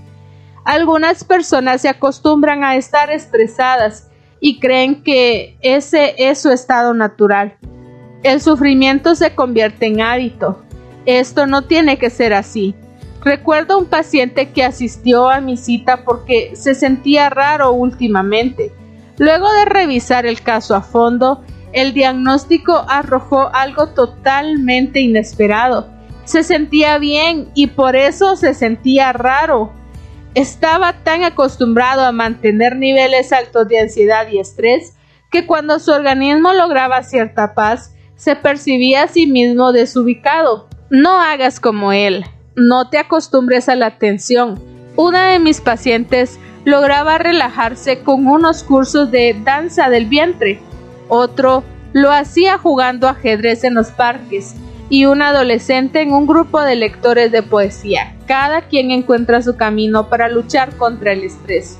Algunas 0.64 1.26
personas 1.26 1.82
se 1.82 1.90
acostumbran 1.90 2.64
a 2.64 2.78
estar 2.78 3.12
estresadas 3.12 4.10
y 4.40 4.62
creen 4.62 5.04
que 5.04 5.58
ese 5.60 6.16
es 6.18 6.40
su 6.40 6.52
estado 6.52 6.94
natural. 6.94 7.58
El 8.24 8.40
sufrimiento 8.40 9.14
se 9.14 9.36
convierte 9.36 9.88
en 9.88 10.00
hábito. 10.00 10.64
Esto 11.06 11.48
no 11.48 11.64
tiene 11.64 11.98
que 11.98 12.10
ser 12.10 12.34
así. 12.34 12.76
Recuerdo 13.24 13.78
un 13.78 13.86
paciente 13.86 14.52
que 14.52 14.64
asistió 14.64 15.30
a 15.30 15.42
mi 15.42 15.58
cita 15.58 16.06
porque 16.06 16.52
se 16.56 16.74
sentía 16.74 17.30
raro 17.30 17.72
últimamente. 17.72 18.72
Luego 19.18 19.52
de 19.52 19.66
revisar 19.66 20.26
el 20.26 20.42
caso 20.42 20.76
a 20.76 20.82
fondo, 20.82 21.44
el 21.74 21.94
diagnóstico 21.94 22.86
arrojó 22.88 23.50
algo 23.54 23.88
totalmente 23.88 25.02
inesperado. 25.02 25.90
Se 26.24 26.44
sentía 26.44 26.98
bien 26.98 27.50
y 27.56 27.68
por 27.68 27.96
eso 27.96 28.38
se 28.38 28.54
sentía 28.54 29.12
raro. 29.12 29.74
Estaba 30.34 30.94
tan 31.04 31.24
acostumbrado 31.24 32.06
a 32.06 32.14
mantener 32.14 32.78
niveles 32.78 33.34
altos 33.34 33.68
de 33.68 33.80
ansiedad 33.80 34.28
y 34.30 34.40
estrés 34.40 34.96
que 35.30 35.46
cuando 35.46 35.80
su 35.80 35.92
organismo 35.92 36.54
lograba 36.54 37.04
cierta 37.04 37.54
paz, 37.54 37.94
se 38.16 38.36
percibía 38.36 39.04
a 39.04 39.08
sí 39.08 39.28
mismo 39.28 39.72
desubicado. 39.74 40.68
No 40.90 41.20
hagas 41.20 41.60
como 41.60 41.92
él, 41.92 42.26
no 42.60 42.90
te 42.90 42.98
acostumbres 42.98 43.70
a 43.70 43.76
la 43.76 43.98
tensión. 43.98 44.62
Una 44.96 45.30
de 45.30 45.40
mis 45.40 45.62
pacientes 45.62 46.40
lograba 46.66 47.18
relajarse 47.18 48.02
con 48.02 48.28
unos 48.28 48.64
cursos 48.64 49.12
de 49.12 49.36
danza 49.44 49.90
del 49.90 50.06
vientre, 50.06 50.60
otro 51.08 51.64
lo 51.94 52.12
hacía 52.12 52.58
jugando 52.58 53.08
ajedrez 53.08 53.64
en 53.64 53.74
los 53.74 53.88
parques 53.88 54.56
y 54.90 55.06
un 55.06 55.22
adolescente 55.22 56.02
en 56.02 56.12
un 56.12 56.28
grupo 56.28 56.62
de 56.62 56.76
lectores 56.76 57.32
de 57.32 57.44
poesía. 57.44 58.16
Cada 58.28 58.62
quien 58.62 58.92
encuentra 58.92 59.42
su 59.42 59.56
camino 59.56 60.10
para 60.10 60.30
luchar 60.30 60.76
contra 60.76 61.14
el 61.14 61.24
estrés. 61.24 61.78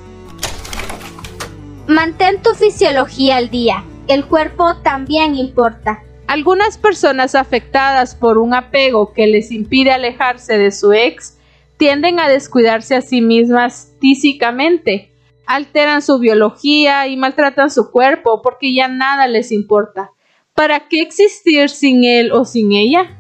Mantén 1.88 2.42
tu 2.42 2.52
fisiología 2.52 3.38
al 3.38 3.50
día. 3.50 3.84
El 4.08 4.26
cuerpo 4.26 4.76
también 4.78 5.36
importa. 5.36 6.04
Algunas 6.30 6.78
personas 6.78 7.34
afectadas 7.34 8.14
por 8.14 8.38
un 8.38 8.54
apego 8.54 9.14
que 9.14 9.26
les 9.26 9.52
impide 9.52 9.90
alejarse 9.90 10.60
de 10.60 10.70
su 10.70 10.94
ex 10.94 11.40
tienden 11.78 12.20
a 12.20 12.30
descuidarse 12.30 12.96
a 12.96 13.02
sí 13.02 13.20
mismas 13.20 13.96
físicamente, 14.00 15.12
alteran 15.48 16.04
su 16.04 16.20
biología 16.20 17.08
y 17.08 17.18
maltratan 17.18 17.72
su 17.72 17.90
cuerpo 17.90 18.44
porque 18.44 18.76
ya 18.76 18.88
nada 18.88 19.26
les 19.26 19.52
importa. 19.52 20.12
¿Para 20.54 20.88
qué 20.88 21.02
existir 21.02 21.68
sin 21.68 22.04
él 22.04 22.32
o 22.32 22.46
sin 22.46 22.74
ella? 22.74 23.18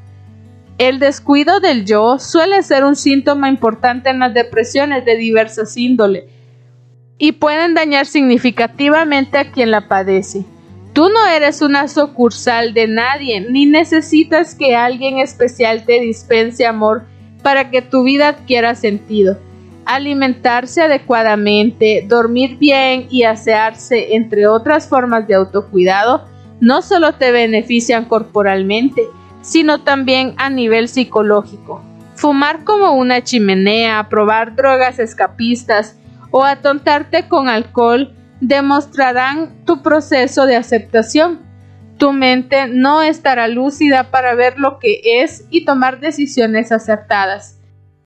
El 0.77 0.99
descuido 0.99 1.59
del 1.59 1.85
yo 1.85 2.19
suele 2.19 2.61
ser 2.61 2.83
un 2.83 2.95
síntoma 2.95 3.49
importante 3.49 4.11
en 4.11 4.19
las 4.19 4.35
depresiones 4.35 5.03
de 5.03 5.17
diversas 5.17 5.75
índole 5.77 6.29
y 7.17 7.31
pueden 7.31 7.73
dañar 7.73 8.05
significativamente 8.05 9.39
a 9.39 9.51
quien 9.51 9.71
la 9.71 9.87
padece. 9.87 10.45
Tú 10.99 11.07
no 11.07 11.25
eres 11.27 11.62
una 11.62 11.88
sucursal 11.88 12.73
de 12.73 12.85
nadie, 12.85 13.39
ni 13.39 13.65
necesitas 13.65 14.53
que 14.53 14.75
alguien 14.75 15.19
especial 15.19 15.85
te 15.85 16.01
dispense 16.01 16.65
amor 16.65 17.05
para 17.41 17.69
que 17.69 17.81
tu 17.81 18.03
vida 18.03 18.27
adquiera 18.27 18.75
sentido. 18.75 19.38
Alimentarse 19.85 20.81
adecuadamente, 20.81 22.03
dormir 22.05 22.57
bien 22.57 23.07
y 23.09 23.23
asearse, 23.23 24.13
entre 24.17 24.45
otras 24.45 24.89
formas 24.89 25.25
de 25.25 25.35
autocuidado, 25.35 26.25
no 26.59 26.81
solo 26.81 27.13
te 27.13 27.31
benefician 27.31 28.03
corporalmente, 28.03 29.03
sino 29.39 29.79
también 29.83 30.33
a 30.35 30.49
nivel 30.49 30.89
psicológico. 30.89 31.81
Fumar 32.15 32.65
como 32.65 32.91
una 32.91 33.23
chimenea, 33.23 34.09
probar 34.09 34.53
drogas 34.53 34.99
escapistas 34.99 35.97
o 36.29 36.43
atontarte 36.43 37.29
con 37.29 37.47
alcohol 37.47 38.13
demostrarán 38.41 39.65
tu 39.65 39.82
proceso 39.82 40.45
de 40.45 40.56
aceptación. 40.56 41.39
Tu 41.97 42.13
mente 42.13 42.67
no 42.67 43.02
estará 43.02 43.47
lúcida 43.47 44.12
para 44.12 44.34
ver 44.36 44.58
lo 44.58 44.80
que 44.80 45.02
es 45.21 45.45
y 45.49 45.65
tomar 45.65 45.99
decisiones 45.99 46.71
acertadas. 46.71 47.60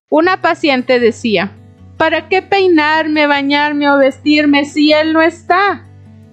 Una 0.09 0.41
paciente 0.41 0.99
decía, 0.99 1.51
¿para 1.97 2.27
qué 2.27 2.41
peinarme, 2.41 3.27
bañarme 3.27 3.89
o 3.89 3.97
vestirme 3.97 4.65
si 4.65 4.91
él 4.93 5.13
no 5.13 5.21
está? 5.21 5.85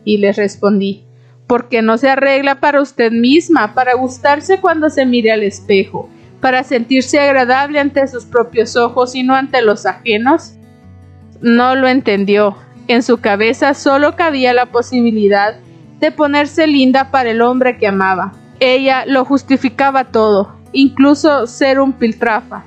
Y 0.05 0.19
le 0.19 0.33
respondí, 0.33 1.05
porque 1.47 1.83
no 1.83 1.99
se 1.99 2.09
arregla 2.09 2.61
para 2.61 2.81
usted 2.81 3.13
misma, 3.13 3.75
para 3.75 3.95
gustarse 3.95 4.61
cuando 4.61 4.89
se 4.89 5.05
mire 5.05 5.33
al 5.33 5.43
espejo, 5.43 6.09
para 6.41 6.65
sentirse 6.65 7.21
agradable 7.21 7.79
ante 7.79 8.07
sus 8.09 8.25
propios 8.25 8.77
ojos 8.77 9.15
y 9.15 9.23
no 9.23 9.35
ante 9.35 9.61
los 9.61 9.85
ajenos? 9.85 10.55
No 11.43 11.75
lo 11.75 11.89
entendió. 11.89 12.57
En 12.89 13.03
su 13.03 13.19
cabeza 13.19 13.75
solo 13.75 14.17
cabía 14.17 14.53
la 14.53 14.67
posibilidad 14.67 15.57
de 16.01 16.11
ponerse 16.11 16.67
linda 16.67 17.11
para 17.11 17.31
el 17.31 17.43
hombre 17.43 17.79
que 17.79 17.87
amaba. 17.87 18.33
Ella 18.59 19.05
lo 19.07 19.25
justificaba 19.25 20.05
todo, 20.05 20.57
incluso 20.73 21.47
ser 21.47 21.81
un 21.81 21.93
piltrafa. 21.93 22.65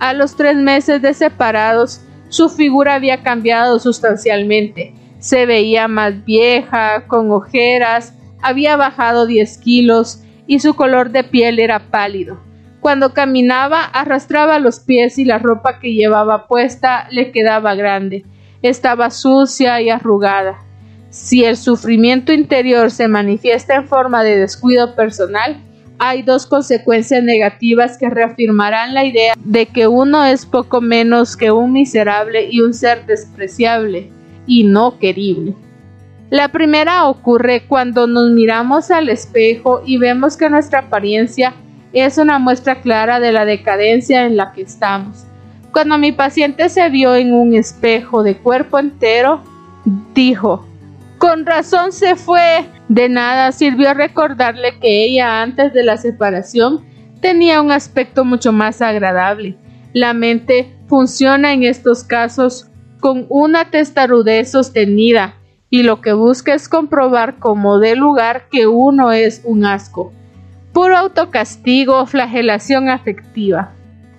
A 0.00 0.14
los 0.14 0.36
tres 0.36 0.56
meses 0.56 1.02
de 1.02 1.14
separados, 1.14 2.00
su 2.28 2.48
figura 2.48 2.94
había 2.94 3.22
cambiado 3.22 3.78
sustancialmente 3.78 4.94
se 5.22 5.46
veía 5.46 5.86
más 5.86 6.24
vieja, 6.24 7.06
con 7.06 7.30
ojeras, 7.30 8.12
había 8.42 8.76
bajado 8.76 9.24
10 9.24 9.58
kilos 9.58 10.24
y 10.48 10.58
su 10.58 10.74
color 10.74 11.10
de 11.10 11.22
piel 11.22 11.60
era 11.60 11.90
pálido. 11.90 12.40
Cuando 12.80 13.14
caminaba 13.14 13.84
arrastraba 13.84 14.58
los 14.58 14.80
pies 14.80 15.18
y 15.18 15.24
la 15.24 15.38
ropa 15.38 15.78
que 15.78 15.94
llevaba 15.94 16.48
puesta 16.48 17.06
le 17.12 17.30
quedaba 17.30 17.76
grande. 17.76 18.24
Estaba 18.62 19.10
sucia 19.10 19.80
y 19.80 19.90
arrugada. 19.90 20.58
Si 21.10 21.44
el 21.44 21.56
sufrimiento 21.56 22.32
interior 22.32 22.90
se 22.90 23.08
manifiesta 23.08 23.74
en 23.74 23.86
forma 23.86 24.24
de 24.24 24.38
descuido 24.38 24.94
personal, 24.94 25.60
hay 25.98 26.22
dos 26.22 26.46
consecuencias 26.46 27.22
negativas 27.22 27.98
que 27.98 28.10
reafirmarán 28.10 28.94
la 28.94 29.04
idea 29.04 29.34
de 29.36 29.66
que 29.66 29.86
uno 29.86 30.24
es 30.24 30.46
poco 30.46 30.80
menos 30.80 31.36
que 31.36 31.52
un 31.52 31.72
miserable 31.72 32.48
y 32.50 32.60
un 32.60 32.74
ser 32.74 33.06
despreciable 33.06 34.10
y 34.46 34.64
no 34.64 34.98
querible. 34.98 35.54
La 36.30 36.48
primera 36.48 37.06
ocurre 37.06 37.66
cuando 37.68 38.06
nos 38.06 38.30
miramos 38.30 38.90
al 38.90 39.10
espejo 39.10 39.82
y 39.84 39.98
vemos 39.98 40.36
que 40.36 40.48
nuestra 40.48 40.80
apariencia 40.80 41.54
es 41.92 42.16
una 42.16 42.38
muestra 42.38 42.80
clara 42.80 43.20
de 43.20 43.32
la 43.32 43.44
decadencia 43.44 44.24
en 44.24 44.36
la 44.36 44.52
que 44.52 44.62
estamos. 44.62 45.26
Cuando 45.72 45.96
mi 45.96 46.12
paciente 46.12 46.68
se 46.68 46.88
vio 46.90 47.14
en 47.16 47.32
un 47.32 47.54
espejo 47.54 48.22
de 48.22 48.36
cuerpo 48.36 48.78
entero, 48.78 49.42
dijo, 50.14 50.66
con 51.16 51.46
razón 51.46 51.92
se 51.92 52.14
fue. 52.14 52.66
De 52.88 53.08
nada 53.08 53.52
sirvió 53.52 53.94
recordarle 53.94 54.78
que 54.80 55.04
ella 55.04 55.40
antes 55.40 55.72
de 55.72 55.82
la 55.82 55.96
separación 55.96 56.84
tenía 57.22 57.62
un 57.62 57.70
aspecto 57.70 58.24
mucho 58.24 58.52
más 58.52 58.82
agradable. 58.82 59.56
La 59.94 60.12
mente 60.12 60.76
funciona 60.88 61.54
en 61.54 61.62
estos 61.62 62.04
casos 62.04 62.66
con 63.00 63.24
una 63.30 63.70
testarudez 63.70 64.50
sostenida 64.50 65.36
y 65.70 65.84
lo 65.84 66.02
que 66.02 66.12
busca 66.12 66.52
es 66.52 66.68
comprobar 66.68 67.38
como 67.38 67.78
de 67.78 67.96
lugar 67.96 68.48
que 68.50 68.66
uno 68.66 69.10
es 69.10 69.40
un 69.44 69.64
asco. 69.64 70.12
Puro 70.74 70.98
autocastigo, 70.98 72.04
flagelación 72.04 72.90
afectiva. 72.90 73.72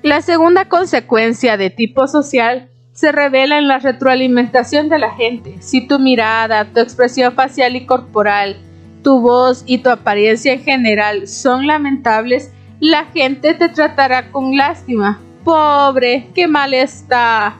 La 0.03 0.21
segunda 0.21 0.67
consecuencia 0.67 1.55
de 1.55 1.69
tipo 1.69 2.09
social 2.09 2.67
se 2.91 3.13
revela 3.13 3.57
en 3.57 3.69
la 3.69 3.79
retroalimentación 3.79 4.89
de 4.89 4.99
la 4.99 5.11
gente. 5.11 5.55
Si 5.61 5.87
tu 5.87 5.97
mirada, 5.97 6.65
tu 6.65 6.81
expresión 6.81 7.33
facial 7.35 7.77
y 7.77 7.85
corporal, 7.85 8.57
tu 9.01 9.21
voz 9.21 9.63
y 9.65 9.77
tu 9.77 9.89
apariencia 9.89 10.51
en 10.51 10.61
general 10.61 11.29
son 11.29 11.67
lamentables, 11.67 12.51
la 12.81 13.05
gente 13.05 13.53
te 13.53 13.69
tratará 13.69 14.29
con 14.29 14.57
lástima. 14.57 15.21
Pobre, 15.45 16.27
qué 16.35 16.49
mal 16.49 16.73
está 16.73 17.55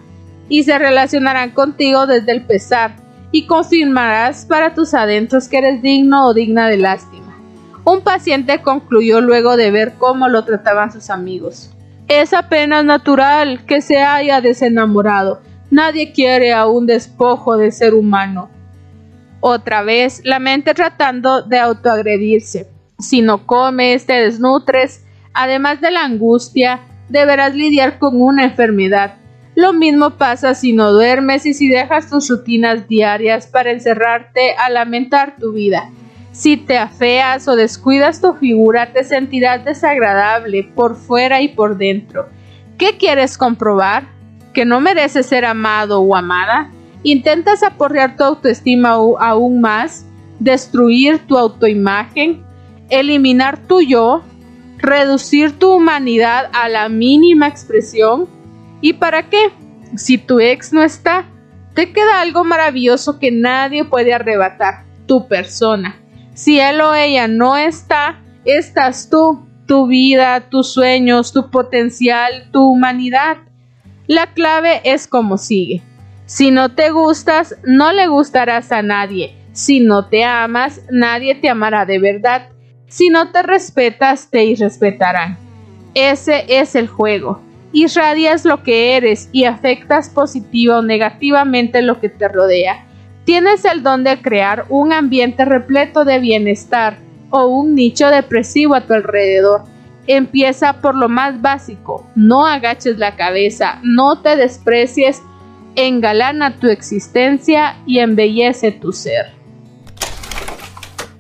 y 0.49 0.63
se 0.63 0.77
relacionarán 0.77 1.51
contigo 1.51 2.07
desde 2.07 2.33
el 2.33 2.45
pesar 2.45 2.97
y 3.31 3.47
confirmarás 3.47 4.45
para 4.45 4.73
tus 4.73 4.93
adentros 4.93 5.47
que 5.47 5.59
eres 5.59 5.81
digno 5.81 6.27
o 6.27 6.33
digna 6.33 6.67
de 6.67 6.75
lástima. 6.75 7.37
Un 7.85 8.01
paciente 8.01 8.61
concluyó 8.61 9.21
luego 9.21 9.55
de 9.55 9.71
ver 9.71 9.93
cómo 9.97 10.27
lo 10.27 10.43
trataban 10.43 10.91
sus 10.91 11.09
amigos. 11.09 11.69
Es 12.15 12.31
apenas 12.31 12.85
natural 12.85 13.65
que 13.65 13.81
se 13.81 14.03
haya 14.03 14.39
desenamorado. 14.39 15.41
Nadie 15.71 16.11
quiere 16.11 16.53
a 16.53 16.67
un 16.67 16.85
despojo 16.85 17.57
de 17.57 17.71
ser 17.71 17.95
humano. 17.95 18.51
Otra 19.39 19.81
vez, 19.81 20.21
la 20.23 20.37
mente 20.37 20.75
tratando 20.75 21.41
de 21.41 21.57
autoagredirse. 21.57 22.67
Si 22.99 23.23
no 23.23 23.47
comes, 23.47 24.05
te 24.05 24.13
desnutres, 24.13 25.03
además 25.33 25.81
de 25.81 25.89
la 25.89 26.05
angustia, 26.05 26.81
deberás 27.09 27.55
lidiar 27.55 27.97
con 27.97 28.21
una 28.21 28.43
enfermedad 28.43 29.15
Lo 29.55 29.73
mismo 29.73 30.11
pasa 30.11 30.53
si 30.53 30.71
no 30.71 30.91
duermes 30.91 31.47
y 31.47 31.55
si 31.55 31.67
dejas 31.67 32.11
tus 32.11 32.29
rutinas 32.29 32.87
diarias 32.87 33.47
para 33.47 33.71
encerrarte 33.71 34.53
a 34.55 34.69
lamentar 34.69 35.37
tu 35.39 35.51
vida. 35.51 35.89
Si 36.33 36.57
te 36.57 36.79
afeas 36.79 37.47
o 37.47 37.55
descuidas 37.55 38.19
tu 38.19 38.33
figura, 38.33 38.91
te 38.91 39.03
sentirás 39.03 39.63
desagradable 39.63 40.63
por 40.63 40.95
fuera 40.95 41.41
y 41.41 41.49
por 41.49 41.77
dentro. 41.77 42.27
¿Qué 42.79 42.97
quieres 42.97 43.37
comprobar? 43.37 44.07
¿Que 44.51 44.65
no 44.65 44.81
mereces 44.81 45.27
ser 45.27 45.45
amado 45.45 46.01
o 46.01 46.15
amada? 46.15 46.71
¿Intentas 47.03 47.61
aporrear 47.61 48.17
tu 48.17 48.23
autoestima 48.23 48.93
aún 48.93 49.61
más? 49.61 50.07
¿Destruir 50.39 51.19
tu 51.19 51.37
autoimagen? 51.37 52.43
¿Eliminar 52.89 53.59
tu 53.67 53.81
yo? 53.81 54.23
¿Reducir 54.79 55.59
tu 55.59 55.71
humanidad 55.75 56.49
a 56.51 56.67
la 56.67 56.89
mínima 56.89 57.47
expresión? 57.47 58.27
¿Y 58.81 58.93
para 58.93 59.29
qué? 59.29 59.51
Si 59.95 60.17
tu 60.17 60.39
ex 60.39 60.73
no 60.73 60.81
está, 60.81 61.25
te 61.75 61.93
queda 61.93 62.21
algo 62.21 62.43
maravilloso 62.43 63.19
que 63.19 63.31
nadie 63.31 63.85
puede 63.85 64.15
arrebatar, 64.15 64.85
tu 65.05 65.27
persona. 65.27 66.02
Si 66.33 66.59
él 66.59 66.81
o 66.81 66.93
ella 66.93 67.27
no 67.27 67.57
está, 67.57 68.21
estás 68.45 69.09
tú, 69.09 69.45
tu 69.67 69.87
vida, 69.87 70.49
tus 70.49 70.73
sueños, 70.73 71.31
tu 71.31 71.49
potencial, 71.49 72.49
tu 72.51 72.71
humanidad. 72.71 73.37
La 74.07 74.33
clave 74.33 74.81
es 74.83 75.07
como 75.07 75.37
sigue. 75.37 75.81
Si 76.25 76.51
no 76.51 76.69
te 76.69 76.89
gustas, 76.89 77.55
no 77.63 77.93
le 77.93 78.07
gustarás 78.07 78.71
a 78.71 78.81
nadie. 78.81 79.35
Si 79.51 79.79
no 79.79 80.07
te 80.07 80.23
amas, 80.23 80.81
nadie 80.89 81.35
te 81.35 81.49
amará 81.49 81.85
de 81.85 81.99
verdad. 81.99 82.49
Si 82.87 83.09
no 83.09 83.31
te 83.31 83.43
respetas, 83.43 84.29
te 84.29 84.43
irrespetarán. 84.43 85.37
Ese 85.93 86.45
es 86.47 86.75
el 86.75 86.87
juego. 86.87 87.41
Irradias 87.71 88.45
lo 88.45 88.63
que 88.63 88.95
eres 88.95 89.29
y 89.31 89.45
afectas 89.45 90.09
positiva 90.09 90.79
o 90.79 90.81
negativamente 90.81 91.81
lo 91.81 91.99
que 91.99 92.09
te 92.09 92.27
rodea. 92.27 92.85
Tienes 93.25 93.63
el 93.63 93.83
don 93.83 94.03
de 94.03 94.21
crear 94.21 94.65
un 94.67 94.91
ambiente 94.91 95.45
repleto 95.45 96.03
de 96.03 96.19
bienestar 96.19 96.97
o 97.29 97.45
un 97.47 97.73
nicho 97.73 98.09
depresivo 98.09 98.75
a 98.75 98.81
tu 98.81 98.93
alrededor. 98.93 99.63
Empieza 100.07 100.81
por 100.81 100.95
lo 100.95 101.07
más 101.07 101.41
básico, 101.41 102.05
no 102.15 102.45
agaches 102.45 102.97
la 102.97 103.15
cabeza, 103.15 103.79
no 103.81 104.21
te 104.21 104.35
desprecies, 104.35 105.21
engalana 105.75 106.57
tu 106.57 106.67
existencia 106.67 107.77
y 107.85 107.99
embellece 107.99 108.73
tu 108.73 108.91
ser. 108.91 109.27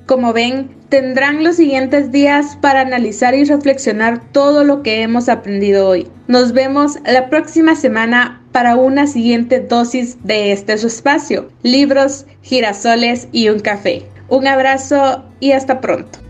Como 0.05 0.33
ven, 0.33 0.75
tendrán 0.89 1.45
los 1.45 1.55
siguientes 1.55 2.11
días 2.11 2.57
para 2.57 2.81
analizar 2.81 3.33
y 3.33 3.45
reflexionar 3.45 4.29
todo 4.31 4.65
lo 4.65 4.83
que 4.83 5.01
hemos 5.01 5.29
aprendido 5.29 5.87
hoy. 5.87 6.09
Nos 6.27 6.51
vemos 6.51 6.97
la 7.05 7.29
próxima 7.29 7.75
semana 7.75 8.42
para 8.53 8.77
una 8.77 9.07
siguiente 9.07 9.59
dosis 9.59 10.17
de 10.23 10.53
este 10.53 10.77
su 10.77 10.87
espacio, 10.87 11.49
libros, 11.63 12.25
girasoles 12.43 13.27
y 13.33 13.49
un 13.49 13.59
café. 13.59 14.03
Un 14.29 14.47
abrazo 14.47 15.25
y 15.41 15.51
hasta 15.51 15.81
pronto. 15.81 16.22